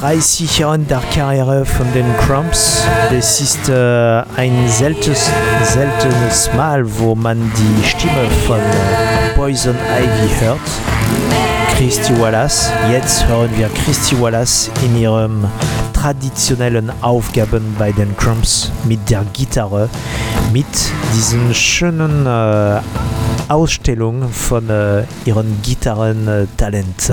30 0.09 0.61
Jahren 0.61 0.89
der 0.89 1.03
Karriere 1.15 1.67
von 1.67 1.87
den 1.93 2.07
Crumps. 2.17 2.83
Das 3.11 3.43
ist 3.43 3.69
äh, 3.69 4.23
ein 4.39 4.67
seltenes, 4.67 5.29
seltenes 5.65 6.51
Mal, 6.57 6.83
wo 6.99 7.15
man 7.15 7.53
die 7.55 7.87
Stimme 7.87 8.27
von 8.47 8.57
äh, 8.57 9.35
Poison 9.35 9.75
Ivy 9.75 10.31
hört. 10.41 10.61
Christy 11.77 12.19
Wallace. 12.19 12.71
Jetzt 12.91 13.27
hören 13.27 13.51
wir 13.59 13.69
Christy 13.85 14.19
Wallace 14.19 14.71
in 14.83 14.99
ihren 14.99 15.47
traditionellen 15.93 16.91
Aufgaben 17.03 17.77
bei 17.79 17.93
den 17.93 18.17
Crumps 18.17 18.73
mit 18.85 19.11
der 19.11 19.27
Gitarre, 19.35 19.91
mit 20.55 20.65
diesen 21.15 21.55
schönen 21.55 22.25
äh, 22.25 22.81
Ausstellungen 23.51 24.31
von 24.31 24.71
äh, 24.71 25.05
ihren 25.27 25.61
Gitarrentalent. 25.61 27.13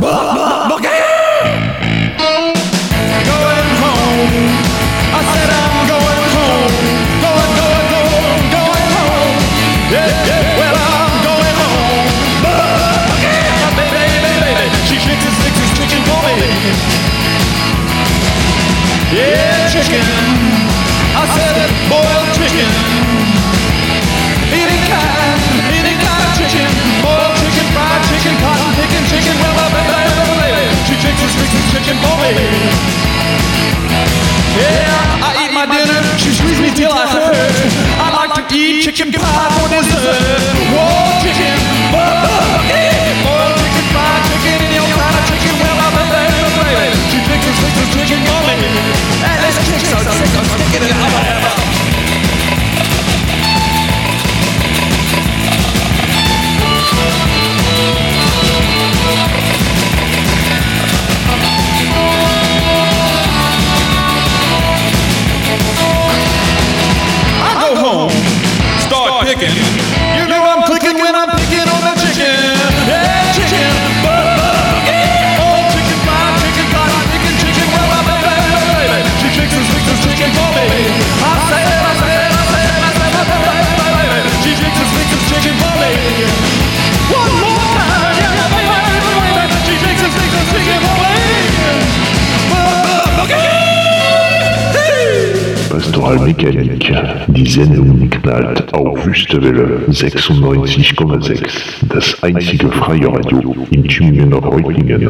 Mechanik. 96.20 96.94
Die 97.28 97.48
Sendung 97.48 98.10
knallt 98.10 98.74
auf 98.74 99.06
Wüstewelle 99.06 99.82
96,6. 99.90 101.88
Das 101.90 102.24
einzige 102.24 102.72
freie 102.72 103.08
Radio 103.08 103.56
in 103.72 103.84
Tübingen 103.88 104.34
und 104.34 104.44
Reutlingen. 104.44 105.10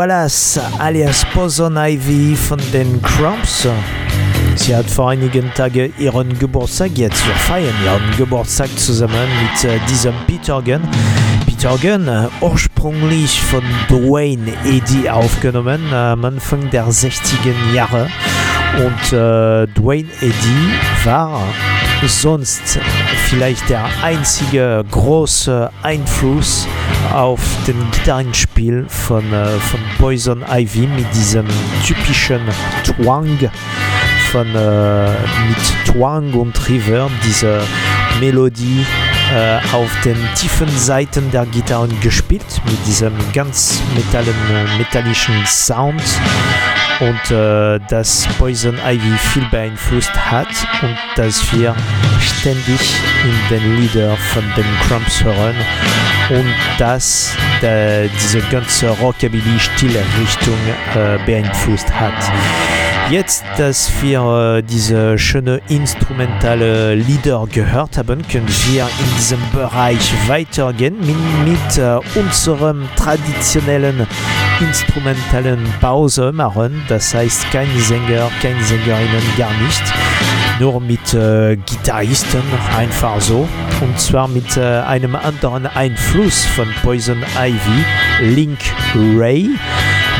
Wallace 0.00 0.58
alias 0.78 1.26
Poison 1.34 1.76
Ivy 1.76 2.34
von 2.34 2.58
den 2.72 3.02
Cramps. 3.02 3.68
Sie 4.54 4.74
hat 4.74 4.86
vor 4.86 5.10
einigen 5.10 5.52
Tagen 5.52 5.92
ihren 5.98 6.38
Geburtstag 6.38 6.92
jetzt. 6.96 7.26
Wir 7.26 7.34
feiern 7.34 7.74
ihren 7.84 8.16
Geburtstag 8.16 8.70
zusammen 8.78 9.28
mit 9.42 9.62
äh, 9.70 9.78
diesem 9.90 10.14
Peter 10.26 10.62
Gunn. 10.62 10.80
Peter 11.44 11.76
Gunn, 11.76 12.08
äh, 12.08 12.28
ursprünglich 12.40 13.42
von 13.42 13.62
Dwayne 13.90 14.54
Eddy 14.64 15.06
aufgenommen, 15.10 15.82
äh, 15.92 15.94
am 15.94 16.24
Anfang 16.24 16.70
der 16.70 16.86
60er 16.86 17.74
Jahre. 17.74 18.08
Und 18.78 19.12
äh, 19.12 19.66
Dwayne 19.74 20.08
Eddy 20.20 21.04
war 21.04 21.42
sonst 22.06 22.78
vielleicht 23.28 23.68
der 23.68 23.84
einzige 24.02 24.84
große 24.90 25.70
Einfluss 25.82 26.66
auf 27.12 27.40
den 27.66 27.76
Gitarrenspiel 27.90 28.86
von, 28.88 29.24
äh, 29.32 29.46
von 29.58 29.80
Poison 29.98 30.42
Ivy 30.48 30.86
mit 30.86 31.06
diesem 31.14 31.46
typischen 31.84 32.40
Twang 32.84 33.38
von 34.30 34.46
äh, 34.54 35.10
mit 35.48 35.86
Twang 35.86 36.32
und 36.34 36.68
River, 36.68 37.10
diese 37.24 37.60
Melodie 38.20 38.86
äh, 39.34 39.58
auf 39.74 39.90
den 40.04 40.16
tiefen 40.36 40.68
Seiten 40.68 41.30
der 41.32 41.46
Gitarren 41.46 41.98
gespielt, 42.00 42.44
mit 42.64 42.86
diesem 42.86 43.12
ganz 43.32 43.80
metallen, 43.96 44.34
metallischen 44.78 45.44
Sound 45.46 46.02
und 47.00 47.30
äh, 47.30 47.80
das 47.88 48.28
Poison 48.38 48.76
Ivy 48.84 49.16
viel 49.18 49.46
beeinflusst 49.50 50.14
hat 50.14 50.48
und 50.82 50.96
dass 51.16 51.52
wir 51.52 51.74
ständig 52.20 52.94
in 53.24 53.56
den 53.56 53.76
Lieder 53.76 54.16
von 54.16 54.44
den 54.56 54.66
Cramps 54.86 55.24
hören 55.24 55.56
und 56.30 56.54
dass 56.78 57.34
der, 57.62 58.08
diese 58.08 58.40
ganze 58.50 58.90
Rockabilly-Stilrichtung 58.90 60.58
äh, 60.94 61.18
beeinflusst 61.24 61.90
hat. 61.92 62.79
Jetzt, 63.10 63.42
dass 63.58 63.90
wir 64.02 64.58
äh, 64.58 64.62
diese 64.62 65.18
schöne 65.18 65.60
instrumentale 65.68 66.94
Lieder 66.94 67.44
gehört 67.50 67.98
haben, 67.98 68.22
können 68.28 68.46
wir 68.68 68.84
in 68.84 69.16
diesem 69.16 69.40
Bereich 69.52 70.12
weitergehen 70.28 70.96
mit, 71.00 71.16
mit 71.44 71.78
äh, 71.78 71.98
unserem 72.16 72.88
traditionellen 72.94 74.06
instrumentalen 74.60 75.64
Pause 75.80 76.30
machen. 76.30 76.82
Das 76.86 77.12
heißt, 77.12 77.50
kein 77.50 77.66
Sänger, 77.80 78.30
keine 78.40 78.62
Sängerinnen, 78.62 79.22
gar 79.36 79.54
nicht. 79.54 79.82
Nur 80.60 80.80
mit 80.80 81.12
äh, 81.12 81.56
Gitarristen, 81.56 82.42
einfach 82.76 83.20
so. 83.20 83.48
Und 83.80 83.98
zwar 83.98 84.28
mit 84.28 84.56
äh, 84.56 84.60
einem 84.60 85.16
anderen 85.16 85.66
Einfluss 85.66 86.44
von 86.44 86.68
Poison 86.84 87.24
Ivy, 87.36 88.34
Link 88.36 88.60
Ray, 88.94 89.50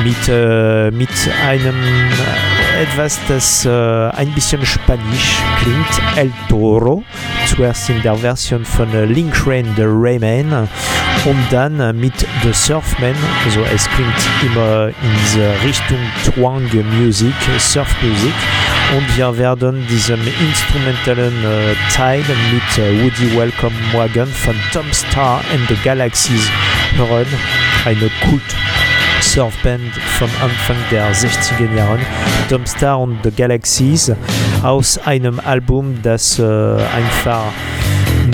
mit, 0.02 0.28
äh, 0.28 0.90
mit 0.90 1.10
einem 1.46 1.76
äh, 1.76 2.59
etwas, 2.80 3.18
das 3.28 3.66
äh, 3.66 3.70
ein 3.70 4.32
bisschen 4.34 4.64
spanisch 4.64 5.42
klingt, 5.62 6.16
El 6.16 6.32
Toro, 6.48 7.02
zuerst 7.46 7.90
in 7.90 8.00
der 8.00 8.16
Version 8.16 8.64
von 8.64 8.92
äh, 8.94 9.04
Link 9.04 9.46
Ray 9.46 9.60
and 9.60 9.76
the 9.76 9.84
Rayman 9.84 10.68
und 11.26 11.46
dann 11.50 11.78
äh, 11.78 11.92
mit 11.92 12.14
The 12.42 12.52
Surfman, 12.52 13.14
also 13.44 13.60
es 13.74 13.86
klingt 13.90 14.14
immer 14.42 14.88
in 14.88 14.94
diese 15.22 15.52
Richtung 15.62 15.98
Twang 16.24 16.68
Music, 16.98 17.34
Surf 17.58 17.94
Music. 18.02 18.32
Und 18.96 19.16
wir 19.16 19.36
werden 19.36 19.86
diesen 19.88 20.18
instrumentalen 20.26 21.44
äh, 21.44 21.74
Teil 21.94 22.24
mit 22.52 22.78
äh, 22.78 23.02
Woody 23.02 23.36
Welcome 23.36 23.76
Wagon 23.92 24.26
von 24.26 24.54
Tom 24.72 24.90
Star 24.92 25.42
and 25.52 25.68
the 25.68 25.76
Galaxies 25.84 26.50
hören, 26.96 27.26
eine 27.84 28.10
Kult 28.24 28.56
Surfband 29.20 29.92
vom 30.18 30.28
Anfang 30.42 30.76
der 30.90 31.12
60er 31.14 31.74
Jahren, 31.76 32.00
Tom 32.48 32.66
Star 32.66 33.00
und 33.00 33.18
the 33.22 33.30
Galaxies, 33.30 34.12
aus 34.62 34.98
einem 34.98 35.40
Album, 35.40 36.00
das 36.02 36.38
äh, 36.38 36.42
einfach 36.42 37.52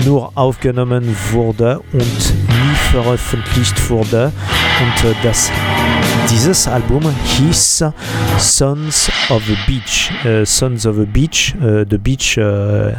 nur 0.05 0.31
aufgenommen 0.35 1.15
wurde 1.31 1.79
und 1.93 2.01
nie 2.01 2.75
veröffentlicht 2.91 3.89
wurde. 3.89 4.31
Und 4.81 5.09
äh, 5.09 5.13
das, 5.23 5.51
dieses 6.31 6.67
Album 6.67 7.03
hieß 7.37 7.85
Sons 8.39 9.09
of 9.29 9.43
the 9.45 9.57
Beach. 9.65 10.11
Äh, 10.25 10.45
Sons 10.45 10.85
of 10.85 10.97
the 10.97 11.05
Beach, 11.05 11.55
äh, 11.61 11.85
the 11.89 11.97
Beach 11.97 12.37
äh, 12.37 12.91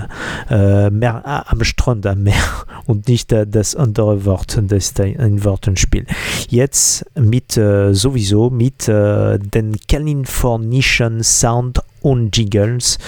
äh, 0.50 0.90
Meer, 0.90 1.22
ah, 1.24 1.44
am 1.48 1.62
Strand, 1.64 2.06
am 2.06 2.22
Meer 2.22 2.42
und 2.86 3.08
nicht 3.08 3.32
äh, 3.32 3.46
das 3.46 3.74
andere 3.74 4.24
Wort, 4.24 4.58
das 4.60 4.88
ist 4.88 5.00
ein, 5.00 5.18
ein 5.18 5.44
Wortenspiel. 5.44 6.06
Jetzt 6.48 7.04
mit 7.14 7.52
sowieso 7.52 8.50
mit 8.50 8.88
den 8.88 9.76
Californischen 9.88 11.22
Sound 11.22 11.80
und 12.00 12.36
Jiggles 12.36 12.98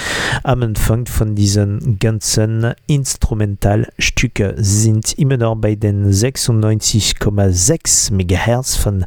am 0.43 0.63
Anfang 0.63 1.07
von 1.07 1.35
diesen 1.35 1.99
ganzen 1.99 2.73
Instrumentalstücke 2.87 4.55
sind 4.57 5.13
immer 5.19 5.37
noch 5.37 5.57
bei 5.57 5.75
den 5.75 6.11
96,6 6.11 8.13
MHz 8.13 8.77
von 8.77 9.05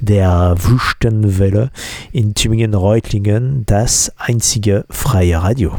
der 0.00 0.54
Wüstenwelle 0.58 1.70
in 2.12 2.34
Tübingen-Reutlingen, 2.34 3.64
das 3.66 4.12
einzige 4.16 4.84
freie 4.90 5.42
Radio. 5.42 5.78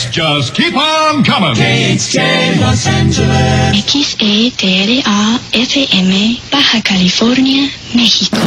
just 0.11 0.53
keep 0.53 0.75
on 0.75 1.23
coming. 1.23 1.55
KHJ 1.55 2.59
Los 2.59 2.85
Angeles. 2.85 3.71
XETRA 3.71 5.39
FM, 5.53 6.51
Baja 6.51 6.81
California, 6.81 7.71
México. 7.95 8.37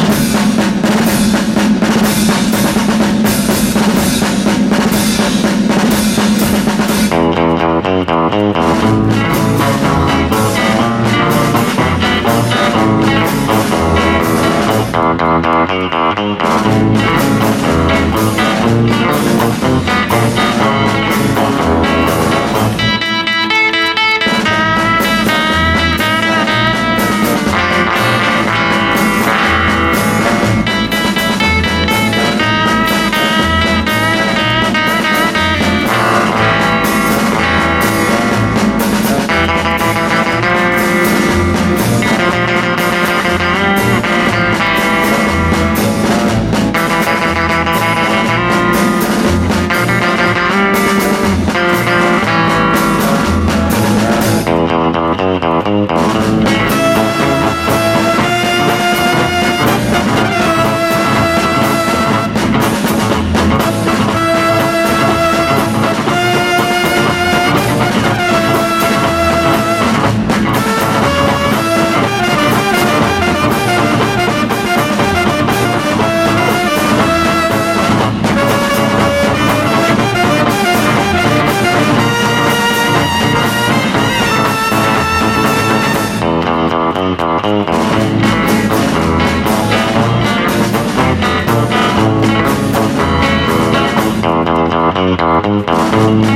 Música 95.45 96.34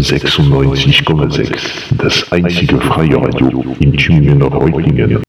96,6. 0.00 1.96
Das 1.96 2.30
einzige 2.32 2.80
freie 2.80 3.16
Radio 3.16 3.76
in 3.80 3.92
Tübingen 3.92 4.42
Reutlingen. 4.42 5.27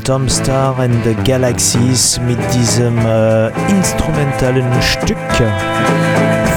Wagon 0.00 0.26
Dumpster 0.26 0.78
and 0.78 1.04
the 1.04 1.14
Galaxies 1.24 2.20
mit 2.26 2.38
diesem 2.54 2.96
äh, 2.98 3.48
instrumentalen 3.70 4.64
Stück 4.80 5.16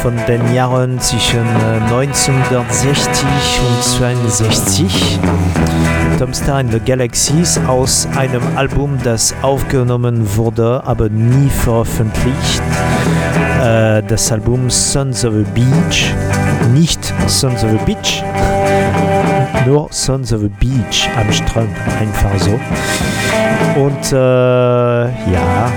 von 0.01 0.13
den 0.27 0.53
Jahren 0.53 0.99
zwischen 0.99 1.39
äh, 1.39 1.83
1960 1.91 3.25
und 3.59 3.83
62. 3.83 5.19
Dumpster 6.19 6.55
and 6.55 6.71
the 6.71 6.79
Galaxies 6.79 7.59
aus 7.67 8.07
einem 8.15 8.43
Album, 8.55 8.97
das 9.03 9.33
aufgenommen 9.41 10.35
wurde, 10.35 10.81
aber 10.85 11.09
nie 11.09 11.49
veröffentlicht. 11.49 12.61
Äh, 13.61 14.03
das 14.03 14.31
Album 14.31 14.69
Sons 14.69 15.25
of 15.25 15.33
a 15.33 15.43
Beach, 15.53 16.13
nicht 16.73 17.13
Sons 17.27 17.63
of 17.63 17.71
a 17.71 17.83
Beach, 17.85 18.23
nur 19.65 19.87
Sons 19.91 20.33
of 20.33 20.43
a 20.43 20.49
Beach 20.59 21.09
am 21.17 21.31
Strand, 21.31 21.69
einfach 21.99 22.37
so. 22.37 22.59
Und 23.79 24.11
äh, 24.11 24.15
ja, 24.15 25.71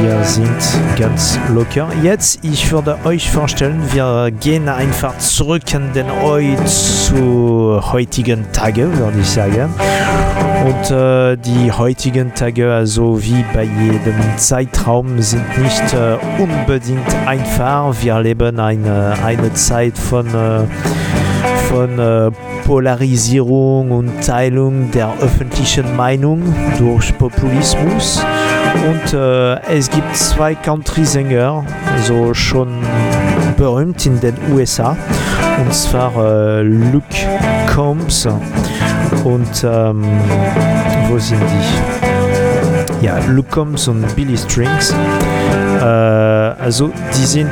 wir 0.00 0.24
sind 0.24 0.98
ganz 0.98 1.38
locker. 1.54 1.88
Jetzt, 2.02 2.40
ich 2.42 2.70
würde 2.70 2.98
euch 3.04 3.30
vorstellen, 3.30 3.82
wir 3.92 4.30
gehen 4.30 4.68
einfach 4.68 5.16
zurück 5.18 5.62
an 5.74 5.92
den 5.92 6.10
Ort 6.10 6.68
zu 6.68 7.80
heutigen 7.92 8.50
Tage, 8.52 8.96
würde 8.98 9.18
ich 9.20 9.28
sagen. 9.28 9.72
Und 10.64 10.90
äh, 10.90 11.36
die 11.36 11.70
heutigen 11.70 12.34
Tage, 12.34 12.72
also 12.72 13.22
wie 13.22 13.44
bei 13.54 13.64
jedem 13.64 14.16
Zeitraum, 14.36 15.20
sind 15.20 15.46
nicht 15.58 15.94
äh, 15.94 16.16
unbedingt 16.40 17.14
einfach. 17.26 17.94
Wir 18.02 18.20
leben 18.20 18.58
eine, 18.58 19.14
eine 19.24 19.52
Zeit 19.54 19.96
von 19.96 20.26
äh, 20.26 20.64
von 21.68 21.98
äh, 21.98 22.30
Polarisierung 22.64 23.90
und 23.90 24.24
Teilung 24.24 24.90
der 24.90 25.12
öffentlichen 25.20 25.96
Meinung 25.96 26.42
durch 26.78 27.16
Populismus. 27.18 28.22
Und 28.88 29.12
äh, 29.12 29.60
es 29.76 29.90
gibt 29.90 30.16
zwei 30.16 30.54
Country-Sänger, 30.54 31.64
so 32.04 32.32
schon 32.34 32.68
berühmt 33.56 34.04
in 34.06 34.20
den 34.20 34.34
USA, 34.52 34.96
und 35.58 35.74
zwar 35.74 36.12
äh, 36.16 36.62
Luke 36.62 37.04
Combs 37.74 38.26
und 39.24 39.64
ähm, 39.64 40.04
wo 41.08 41.18
sind 41.18 41.40
die? 41.40 43.06
Ja, 43.06 43.18
Luke 43.28 43.50
Combs 43.50 43.88
und 43.88 44.04
Billy 44.16 44.36
Strings. 44.36 44.94
Äh, 45.80 46.37
also 46.58 46.90
die 47.16 47.26
sind 47.26 47.50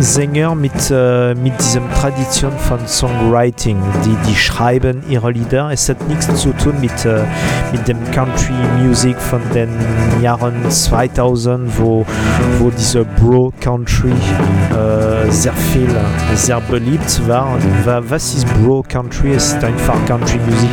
Sänger 0.00 0.54
mit, 0.54 0.90
äh, 0.90 1.34
mit 1.34 1.58
diesem 1.58 1.82
Tradition 1.94 2.52
von 2.58 2.78
Songwriting. 2.86 3.80
Die, 4.04 4.16
die 4.28 4.36
schreiben 4.36 5.02
ihre 5.08 5.30
Lieder. 5.30 5.70
Es 5.70 5.88
hat 5.88 6.06
nichts 6.08 6.26
zu 6.34 6.52
tun 6.52 6.74
mit, 6.80 7.04
äh, 7.04 7.22
mit 7.72 7.86
dem 7.88 7.98
Country 8.12 8.54
Music 8.80 9.16
von 9.18 9.40
den 9.54 9.70
Jahren 10.22 10.70
2000, 10.70 11.78
wo, 11.78 12.06
wo 12.58 12.70
diese 12.70 13.04
Bro 13.04 13.52
Country 13.60 14.10
äh, 14.10 15.17
sehr 15.28 15.52
viel, 15.52 15.88
sehr 16.34 16.60
beliebt 16.60 17.28
war. 17.28 17.58
Was 18.08 18.34
ist 18.34 18.46
Bro 18.54 18.84
Country? 18.88 19.32
Es 19.32 19.52
ist 19.52 19.64
einfach 19.64 19.94
Country 20.06 20.38
Music 20.46 20.70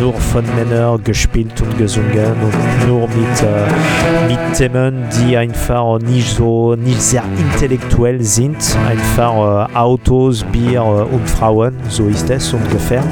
nur 0.00 0.14
von 0.14 0.44
Männern 0.54 1.02
gespielt 1.02 1.60
und 1.60 1.76
gesungen 1.78 2.32
und 2.42 2.88
nur 2.88 3.08
mit, 3.08 3.42
äh, 3.42 4.28
mit 4.28 4.56
Themen, 4.56 5.04
die 5.18 5.36
einfach 5.36 5.98
nicht 5.98 6.36
so 6.36 6.74
nicht 6.74 7.00
sehr 7.00 7.24
intellektuell 7.38 8.22
sind. 8.22 8.56
Einfach 8.86 9.68
äh, 9.70 9.76
Autos, 9.76 10.44
Bier 10.44 10.80
äh, 10.80 11.14
und 11.14 11.28
Frauen, 11.28 11.74
so 11.88 12.06
ist 12.06 12.28
es 12.30 12.52
ungefähr. 12.52 13.02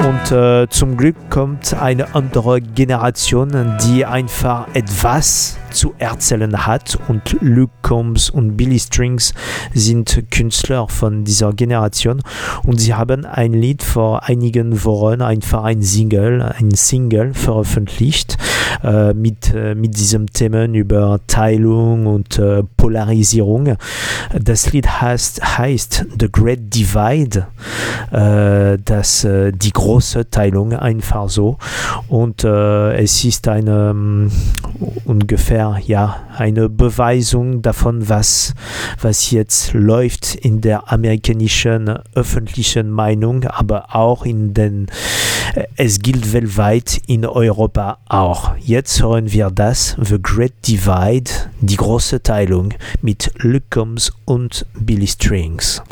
Und 0.00 0.70
zum 0.70 0.96
Glück 0.96 1.16
kommt 1.30 1.74
eine 1.74 2.14
andere 2.14 2.60
Generation, 2.60 3.76
die 3.84 4.04
einfach 4.04 4.66
etwas 4.74 5.59
zu 5.70 5.94
erzählen 5.98 6.66
hat. 6.66 6.98
Und 7.08 7.36
Luke 7.40 7.72
Combs 7.82 8.30
und 8.30 8.56
Billy 8.56 8.78
Strings 8.78 9.34
sind 9.74 10.24
Künstler 10.30 10.88
von 10.88 11.24
dieser 11.24 11.52
Generation. 11.52 12.22
Und 12.64 12.80
sie 12.80 12.94
haben 12.94 13.24
ein 13.24 13.52
Lied 13.52 13.82
vor 13.82 14.24
einigen 14.24 14.84
Wochen 14.84 15.22
einfach 15.22 15.64
ein 15.64 15.82
Single, 15.82 16.42
ein 16.42 16.70
Single 16.72 17.34
veröffentlicht 17.34 18.36
äh, 18.82 19.14
mit, 19.14 19.52
äh, 19.54 19.74
mit 19.74 19.96
diesem 19.96 20.26
Themen 20.32 20.74
über 20.74 21.20
Teilung 21.26 22.06
und 22.06 22.38
äh, 22.38 22.62
Polarisierung. 22.76 23.76
Das 24.38 24.72
Lied 24.72 24.88
heißt, 25.00 25.58
heißt 25.58 26.06
The 26.18 26.30
Great 26.30 26.74
Divide, 26.74 27.46
äh, 28.12 28.78
das, 28.84 29.24
äh, 29.24 29.52
die 29.52 29.72
große 29.72 30.30
Teilung 30.30 30.72
einfach 30.72 31.28
so. 31.28 31.58
Und 32.08 32.44
äh, 32.44 32.94
es 33.02 33.24
ist 33.24 33.48
eine 33.48 33.90
um, 33.90 34.30
ungefähr 35.04 35.59
ja 35.84 36.16
eine 36.36 36.68
Beweisung 36.68 37.62
davon, 37.62 38.08
was, 38.08 38.54
was 39.00 39.30
jetzt 39.30 39.72
läuft 39.72 40.34
in 40.34 40.60
der 40.60 40.92
amerikanischen 40.92 41.98
öffentlichen 42.14 42.90
Meinung, 42.90 43.44
aber 43.44 43.94
auch 43.94 44.24
in 44.24 44.54
den, 44.54 44.86
es 45.76 46.00
gilt 46.00 46.32
weltweit 46.32 47.00
in 47.06 47.26
Europa 47.26 47.98
auch. 48.08 48.56
Jetzt 48.58 49.02
hören 49.02 49.32
wir 49.32 49.50
das, 49.50 49.96
The 50.00 50.18
Great 50.20 50.54
Divide, 50.66 51.30
die 51.60 51.76
große 51.76 52.22
Teilung 52.22 52.74
mit 53.02 53.30
Luke 53.38 53.66
Combs 53.70 54.12
und 54.24 54.66
Billy 54.74 55.06
Strings. 55.06 55.82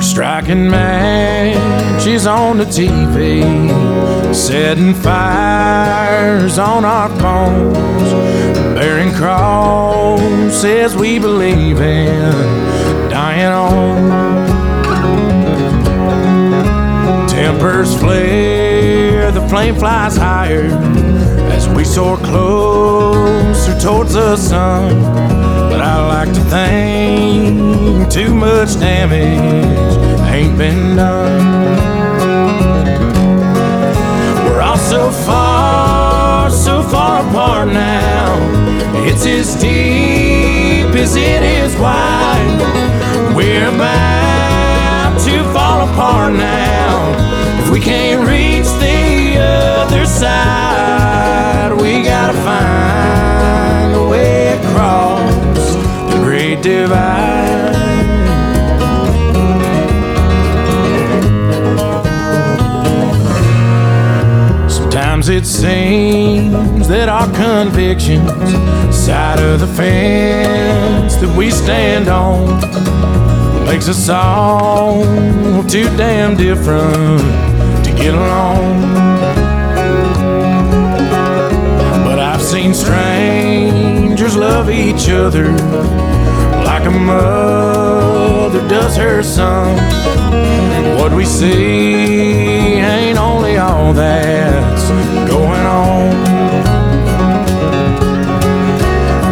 We're 0.00 0.06
striking 0.06 0.70
matches 0.70 2.26
on 2.26 2.56
the 2.56 2.64
TV, 2.64 3.44
setting 4.34 4.94
fires 4.94 6.58
on 6.58 6.86
our 6.86 7.10
phones, 7.20 8.10
bearing 8.74 9.12
crosses 9.12 10.96
we 10.96 11.18
believe 11.18 11.82
in, 11.82 12.32
dying 13.10 13.52
on. 13.52 14.48
Tempers 17.28 17.94
flare, 18.00 18.69
the 19.30 19.48
flame 19.48 19.76
flies 19.76 20.16
higher 20.16 20.64
as 21.52 21.68
we 21.68 21.84
soar 21.84 22.16
closer 22.16 23.78
towards 23.78 24.14
the 24.14 24.36
sun. 24.36 25.02
But 25.70 25.80
I 25.80 26.06
like 26.06 26.32
to 26.34 26.40
think 26.50 28.10
too 28.10 28.34
much 28.34 28.78
damage 28.80 29.96
ain't 30.28 30.58
been 30.58 30.96
done. 30.96 31.46
We're 34.44 34.60
all 34.60 34.78
so 34.78 35.10
far, 35.10 36.50
so 36.50 36.82
far 36.82 37.26
apart 37.28 37.68
now. 37.68 38.36
It's 39.06 39.24
as 39.26 39.54
deep 39.60 40.94
as 40.94 41.14
it 41.14 41.42
is 41.42 41.76
wide. 41.76 42.58
We're 43.36 43.68
about 43.68 45.20
to 45.20 45.44
fall 45.52 45.88
apart 45.88 46.32
now. 46.32 47.60
If 47.62 47.70
we 47.70 47.80
can't 47.80 48.26
reach 48.28 48.66
the 48.80 48.89
side, 50.10 51.72
we 51.80 52.02
gotta 52.02 52.36
find 52.42 53.94
a 53.94 54.08
way 54.08 54.58
across 54.58 55.74
the 56.10 56.20
great 56.24 56.62
divide. 56.62 57.30
Sometimes 64.68 65.28
it 65.28 65.46
seems 65.46 66.88
that 66.88 67.08
our 67.08 67.28
convictions, 67.32 68.28
side 68.94 69.38
of 69.38 69.60
the 69.60 69.66
fence 69.68 71.14
that 71.16 71.36
we 71.36 71.50
stand 71.50 72.08
on, 72.08 72.60
makes 73.66 73.88
us 73.88 74.08
all 74.08 75.04
too 75.68 75.84
damn 75.96 76.36
different 76.36 77.20
to 77.84 77.92
get 77.96 78.14
along. 78.14 79.09
Seen 82.74 82.84
strangers 82.84 84.36
love 84.36 84.70
each 84.70 85.08
other 85.08 85.50
like 86.64 86.84
a 86.84 86.90
mother 86.90 88.66
does 88.68 88.96
her 88.96 89.22
son. 89.22 89.76
What 90.98 91.12
we 91.12 91.24
see 91.24 92.74
ain't 92.78 93.18
only 93.18 93.56
all 93.56 93.92
that's 93.92 94.88
going 95.28 95.66
on. 95.66 96.10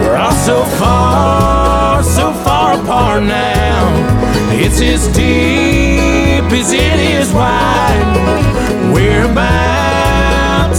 We're 0.01 0.16
all 0.16 0.32
so 0.32 0.64
far, 0.78 2.03
so 2.03 2.32
far 2.45 2.80
apart 2.80 3.22
now. 3.22 3.89
It's 4.53 4.80
as 4.80 5.07
deep 5.09 6.51
as 6.53 6.72
it 6.72 6.99
is 6.99 7.32
wide. 7.32 8.93
We're 8.93 9.30
about 9.30 10.18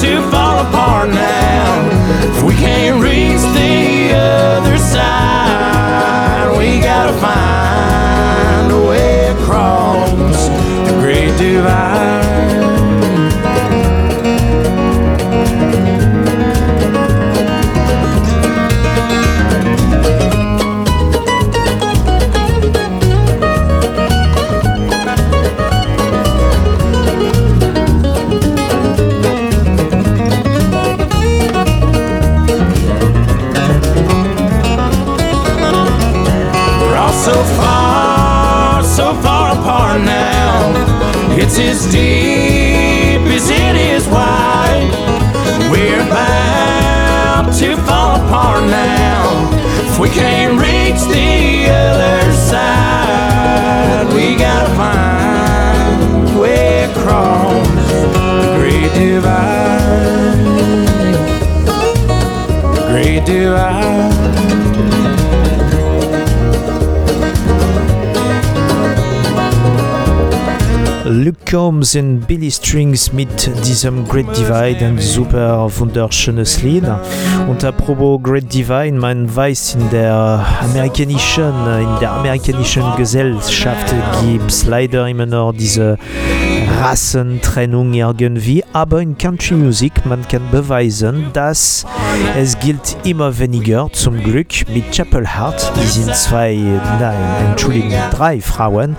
to 0.02 0.22
fall 0.32 0.66
apart 0.66 1.10
now. 1.10 1.90
If 2.38 2.44
we 2.44 2.54
can't 2.56 3.04
reach 3.04 3.42
the 3.54 4.14
other 4.16 4.78
side, 4.78 6.58
we 6.58 6.80
gotta 6.80 7.12
find 7.20 8.72
a 8.72 8.88
way 8.88 9.28
across 9.28 10.48
the 10.88 10.96
great 11.02 11.38
divide. 11.38 12.19
As 41.60 41.86
deep 41.92 43.22
as 43.36 43.50
it 43.50 43.76
is 43.76 44.08
wide. 44.08 44.90
We're 45.70 46.02
about 46.02 47.54
to 47.60 47.76
fall 47.84 48.16
apart 48.16 48.64
now. 48.64 49.50
If 49.88 50.00
we 50.00 50.10
can't 50.10 50.60
reach 50.60 51.02
the 51.14 51.70
other 51.70 52.32
side, 52.32 54.08
we 54.14 54.38
gotta 54.38 54.74
find 54.76 56.30
a 56.30 56.40
way 56.40 56.84
across 56.92 57.68
the 58.14 58.56
great 58.58 58.94
divide. 58.94 60.40
The 62.76 62.82
great 62.90 63.26
divide. 63.26 64.99
Luke 71.22 71.40
Combs 71.52 71.96
und 71.96 72.22
Billy 72.28 72.50
Strings 72.50 73.12
mit 73.12 73.52
diesem 73.66 74.08
Great 74.08 74.38
Divide, 74.38 74.86
ein 74.86 75.00
super 75.00 75.70
wunderschönes 75.78 76.64
Lied. 76.64 76.86
Und 77.46 77.62
apropos 77.66 78.24
Great 78.24 78.54
Divide, 78.54 78.94
man 78.94 79.36
weiß, 79.36 79.76
in 79.76 79.90
der 79.90 80.46
amerikanischen, 80.62 81.44
in 81.44 82.00
der 82.00 82.12
amerikanischen 82.12 82.86
Gesellschaft 82.96 83.94
gibt 84.22 84.50
es 84.50 84.66
leider 84.66 85.10
immer 85.10 85.26
noch 85.26 85.52
diese 85.52 85.98
Rassentrennung 86.80 87.94
irgendwie, 87.94 88.64
aber 88.72 89.02
in 89.02 89.18
Country 89.18 89.56
Music 89.56 90.06
man 90.06 90.26
kann 90.26 90.50
beweisen, 90.50 91.28
dass 91.34 91.86
es 92.38 92.58
gilt 92.58 92.96
immer 93.04 93.38
weniger 93.38 93.90
zum 93.92 94.24
Glück 94.24 94.48
mit 94.74 94.90
Chapel 94.92 95.28
Hart. 95.28 95.74
Die 95.76 95.86
sind 95.86 96.16
zwei, 96.16 96.56
nein, 96.56 97.50
Entschuldigung, 97.50 97.94
drei 98.12 98.40
Frauen, 98.40 98.96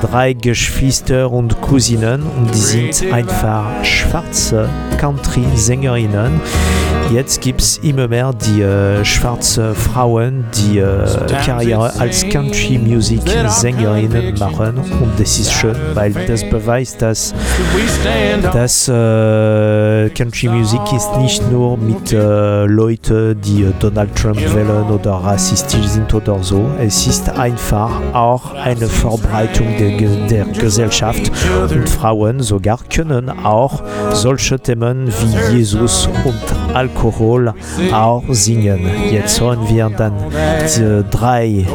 drei 0.00 0.32
Geschwister 0.32 1.30
und 1.30 1.60
Cousinen 1.60 2.22
und 2.22 2.52
die 2.52 2.58
sind 2.58 3.12
einfach 3.12 3.84
schwarze 3.84 4.68
Country-Sängerinnen. 5.00 6.40
Jetzt 7.10 7.40
gibt 7.40 7.62
es 7.62 7.78
immer 7.78 8.06
mehr 8.06 8.32
die 8.32 8.62
äh, 8.62 9.04
schwarze 9.04 9.74
Frauen, 9.74 10.44
die 10.54 10.78
äh, 10.78 11.04
Karriere 11.44 11.92
als 11.98 12.28
Country-Music-Sängerinnen 12.28 14.38
machen 14.38 14.78
und 14.78 15.18
das 15.18 15.40
ist 15.40 15.52
schön, 15.52 15.74
weil 15.94 16.12
das 16.12 16.48
beweist, 16.48 17.02
dass 17.02 17.34
dass 18.52 18.86
äh, 18.88 20.10
Country 20.10 20.48
Music 20.48 20.80
ist 20.94 21.16
nicht 21.18 21.50
nur 21.50 21.76
mit 21.78 22.12
äh, 22.12 22.66
Leuten, 22.66 23.40
die 23.40 23.64
äh, 23.64 23.72
Donald 23.80 24.14
Trump 24.14 24.38
wählen 24.54 24.88
oder 24.90 25.12
rassistisch 25.12 25.86
sind 25.86 26.14
oder 26.14 26.40
so. 26.42 26.70
Es 26.78 27.06
ist 27.06 27.30
einfach 27.30 27.90
auch 28.12 28.52
eine 28.54 28.86
Verbreitung 28.86 29.68
der, 29.78 29.96
der 30.28 30.44
Gesellschaft 30.44 31.32
und 31.70 31.88
Frauen 31.88 32.40
sogar 32.40 32.80
können 32.88 33.30
auch 33.30 33.82
solche 34.12 34.60
Themen 34.60 34.89
wie 34.96 35.56
Jesus 35.56 36.08
und 36.24 36.74
Alkohol 36.74 37.52
auch 37.92 38.22
singen. 38.30 38.80
Jetzt 39.10 39.40
hören 39.40 39.60
wir 39.68 39.90
dann 39.90 40.12
diese 40.62 41.04
drei, 41.04 41.66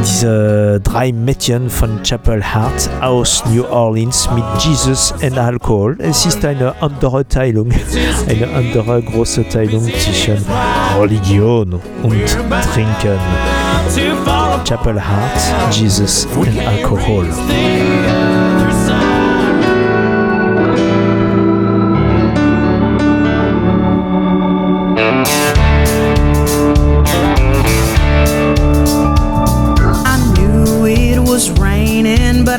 diese 0.00 0.80
drei 0.80 1.12
Mädchen 1.12 1.70
von 1.70 2.02
Chapel 2.02 2.42
Hart 2.42 2.90
aus 3.00 3.42
New 3.52 3.64
Orleans 3.64 4.28
mit 4.34 4.44
Jesus 4.58 5.12
und 5.22 5.38
Alkohol. 5.38 5.96
Es 5.98 6.26
ist 6.26 6.44
eine 6.44 6.74
andere 6.80 7.26
Teilung, 7.26 7.70
eine 8.28 8.48
andere 8.50 9.02
große 9.02 9.48
Teilung 9.48 9.84
zwischen 9.84 10.44
Religion 10.98 11.80
und 12.02 12.38
Trinken. 12.72 13.18
Chapel 14.64 15.00
Hart, 15.00 15.72
Jesus 15.72 16.26
und 16.36 16.58
Alkohol. 16.66 17.26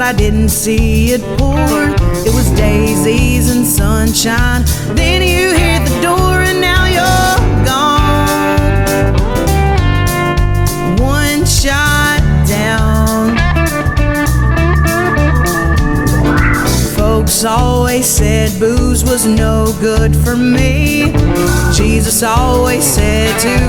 I 0.07 0.13
didn't 0.13 0.47
see 0.47 1.11
it 1.11 1.21
pour. 1.37 1.59
It 2.25 2.33
was 2.33 2.49
daisies 2.51 3.53
and 3.53 3.67
sunshine. 3.67 4.63
Then 4.95 5.21
you 5.21 5.51
hit 5.51 5.83
the 5.83 5.99
door, 6.01 6.43
and 6.47 6.61
now 6.61 6.85
you're 6.85 7.65
gone. 7.65 9.11
One 10.97 11.45
shot 11.45 12.21
down. 12.47 13.35
Folks 16.95 17.43
always 17.43 18.05
said 18.05 18.57
booze 18.61 19.03
was 19.03 19.25
no 19.25 19.75
good 19.81 20.15
for 20.15 20.37
me. 20.37 21.11
Jesus 21.75 22.23
always 22.23 22.85
said 22.85 23.37
to 23.41 23.59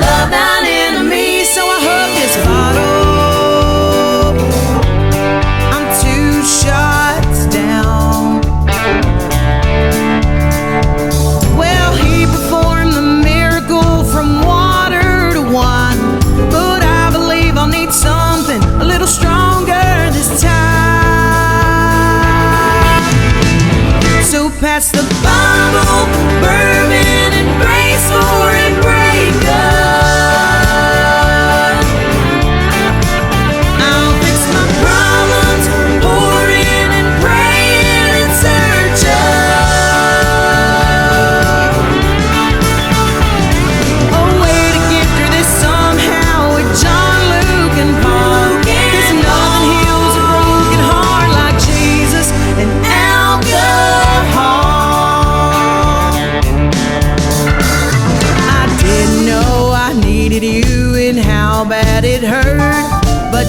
love 0.00 0.30
thine 0.30 0.81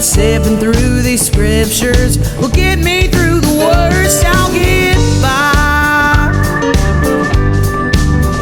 sipping 0.03 0.57
through 0.57 1.01
these 1.01 1.25
scriptures 1.25 2.17
will 2.37 2.49
get 2.49 2.77
me 2.77 3.07
through 3.07 3.39
the 3.39 3.55
worst. 3.57 4.25
I'll 4.25 4.51
get 4.51 4.97
by. 5.21 6.29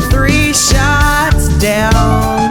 Three 0.09 0.53
shots 0.53 1.49
down. 1.59 2.49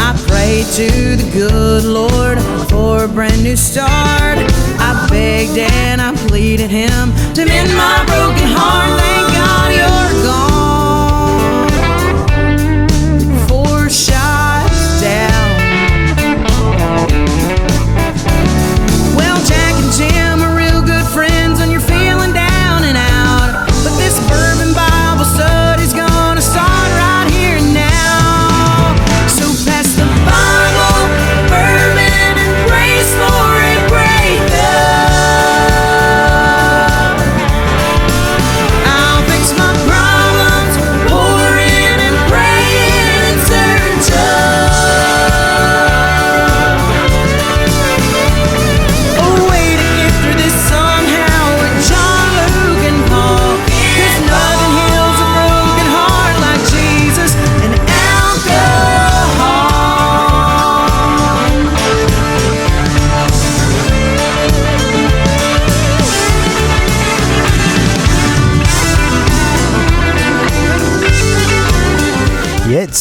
I 0.00 0.14
pray 0.26 0.64
to 0.74 1.16
the 1.16 1.30
good 1.32 1.84
Lord 1.84 2.38
for 2.68 3.04
a 3.04 3.08
brand 3.08 3.44
new 3.44 3.56
start. 3.56 4.38
I 4.80 5.06
begged 5.08 5.58
and 5.58 6.00
I 6.00 6.12
pleaded 6.26 6.70
Him 6.70 7.14
to 7.34 7.44
mend 7.44 7.72
my 7.76 8.04
broken 8.06 8.37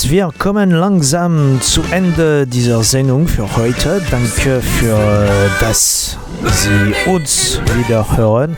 Jetzt, 0.08 0.12
wir 0.12 0.30
kommen 0.38 0.72
langsam 0.72 1.60
zu 1.62 1.82
Ende 1.91 2.47
dieser 2.47 2.82
Sendung 2.84 3.28
für 3.28 3.58
heute. 3.58 4.01
Danke 4.10 4.62
für 4.62 4.95
äh, 4.95 5.49
dass 5.60 6.18
Sie 6.45 7.10
uns 7.10 7.60
wieder 7.78 8.05
hören. 8.16 8.55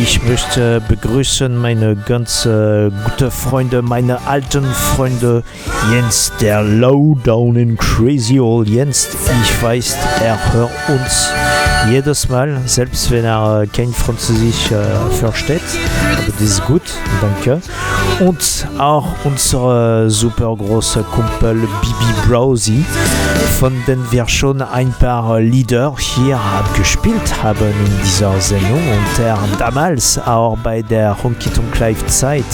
Ich 0.00 0.22
möchte 0.22 0.80
begrüßen 0.86 1.56
meine 1.56 1.96
ganz 1.96 2.46
äh, 2.46 2.90
gute 3.04 3.30
Freunde, 3.32 3.82
meine 3.82 4.26
alten 4.26 4.64
Freunde 4.64 5.42
Jens, 5.90 6.32
der 6.40 6.62
Lowdown 6.62 7.56
in 7.56 7.76
Crazy 7.76 8.38
Old 8.38 8.68
Jens. 8.68 9.08
Ich 9.42 9.62
weiß, 9.62 9.96
er 10.22 10.52
hört 10.52 10.70
uns 10.88 11.30
jedes 11.90 12.28
Mal, 12.28 12.60
selbst 12.66 13.10
wenn 13.10 13.24
er 13.24 13.66
kein 13.74 13.92
Französisch 13.92 14.70
äh, 14.70 15.14
versteht. 15.16 15.62
Aber 16.12 16.32
das 16.38 16.40
ist 16.40 16.64
gut, 16.64 16.82
danke. 17.20 17.60
Und 18.18 18.66
auch 18.78 19.08
unser 19.24 20.08
super 20.08 20.56
großer 20.56 21.02
Kumpel 21.02 21.54
Bibi 21.82 22.26
Browsy, 22.26 22.82
von 23.60 23.74
dem 23.86 24.10
wir 24.10 24.26
schon 24.26 24.62
ein 24.62 24.90
paar 24.98 25.38
Lieder 25.38 25.94
hier 25.98 26.40
gespielt 26.76 27.42
haben 27.42 27.58
in 27.68 28.00
dieser 28.02 28.40
Sendung. 28.40 28.80
Und 28.80 29.18
der 29.18 29.38
damals 29.58 30.18
auch 30.18 30.56
bei 30.62 30.80
der 30.80 31.22
Honky 31.22 31.50
Tonk 31.50 31.78
Live 31.78 32.06
Zeit 32.06 32.44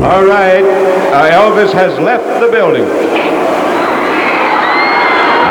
All 0.01 0.25
right, 0.25 0.63
uh, 1.13 1.29
Elvis 1.29 1.71
has 1.73 1.99
left 1.99 2.25
the 2.41 2.49
building. 2.51 3.08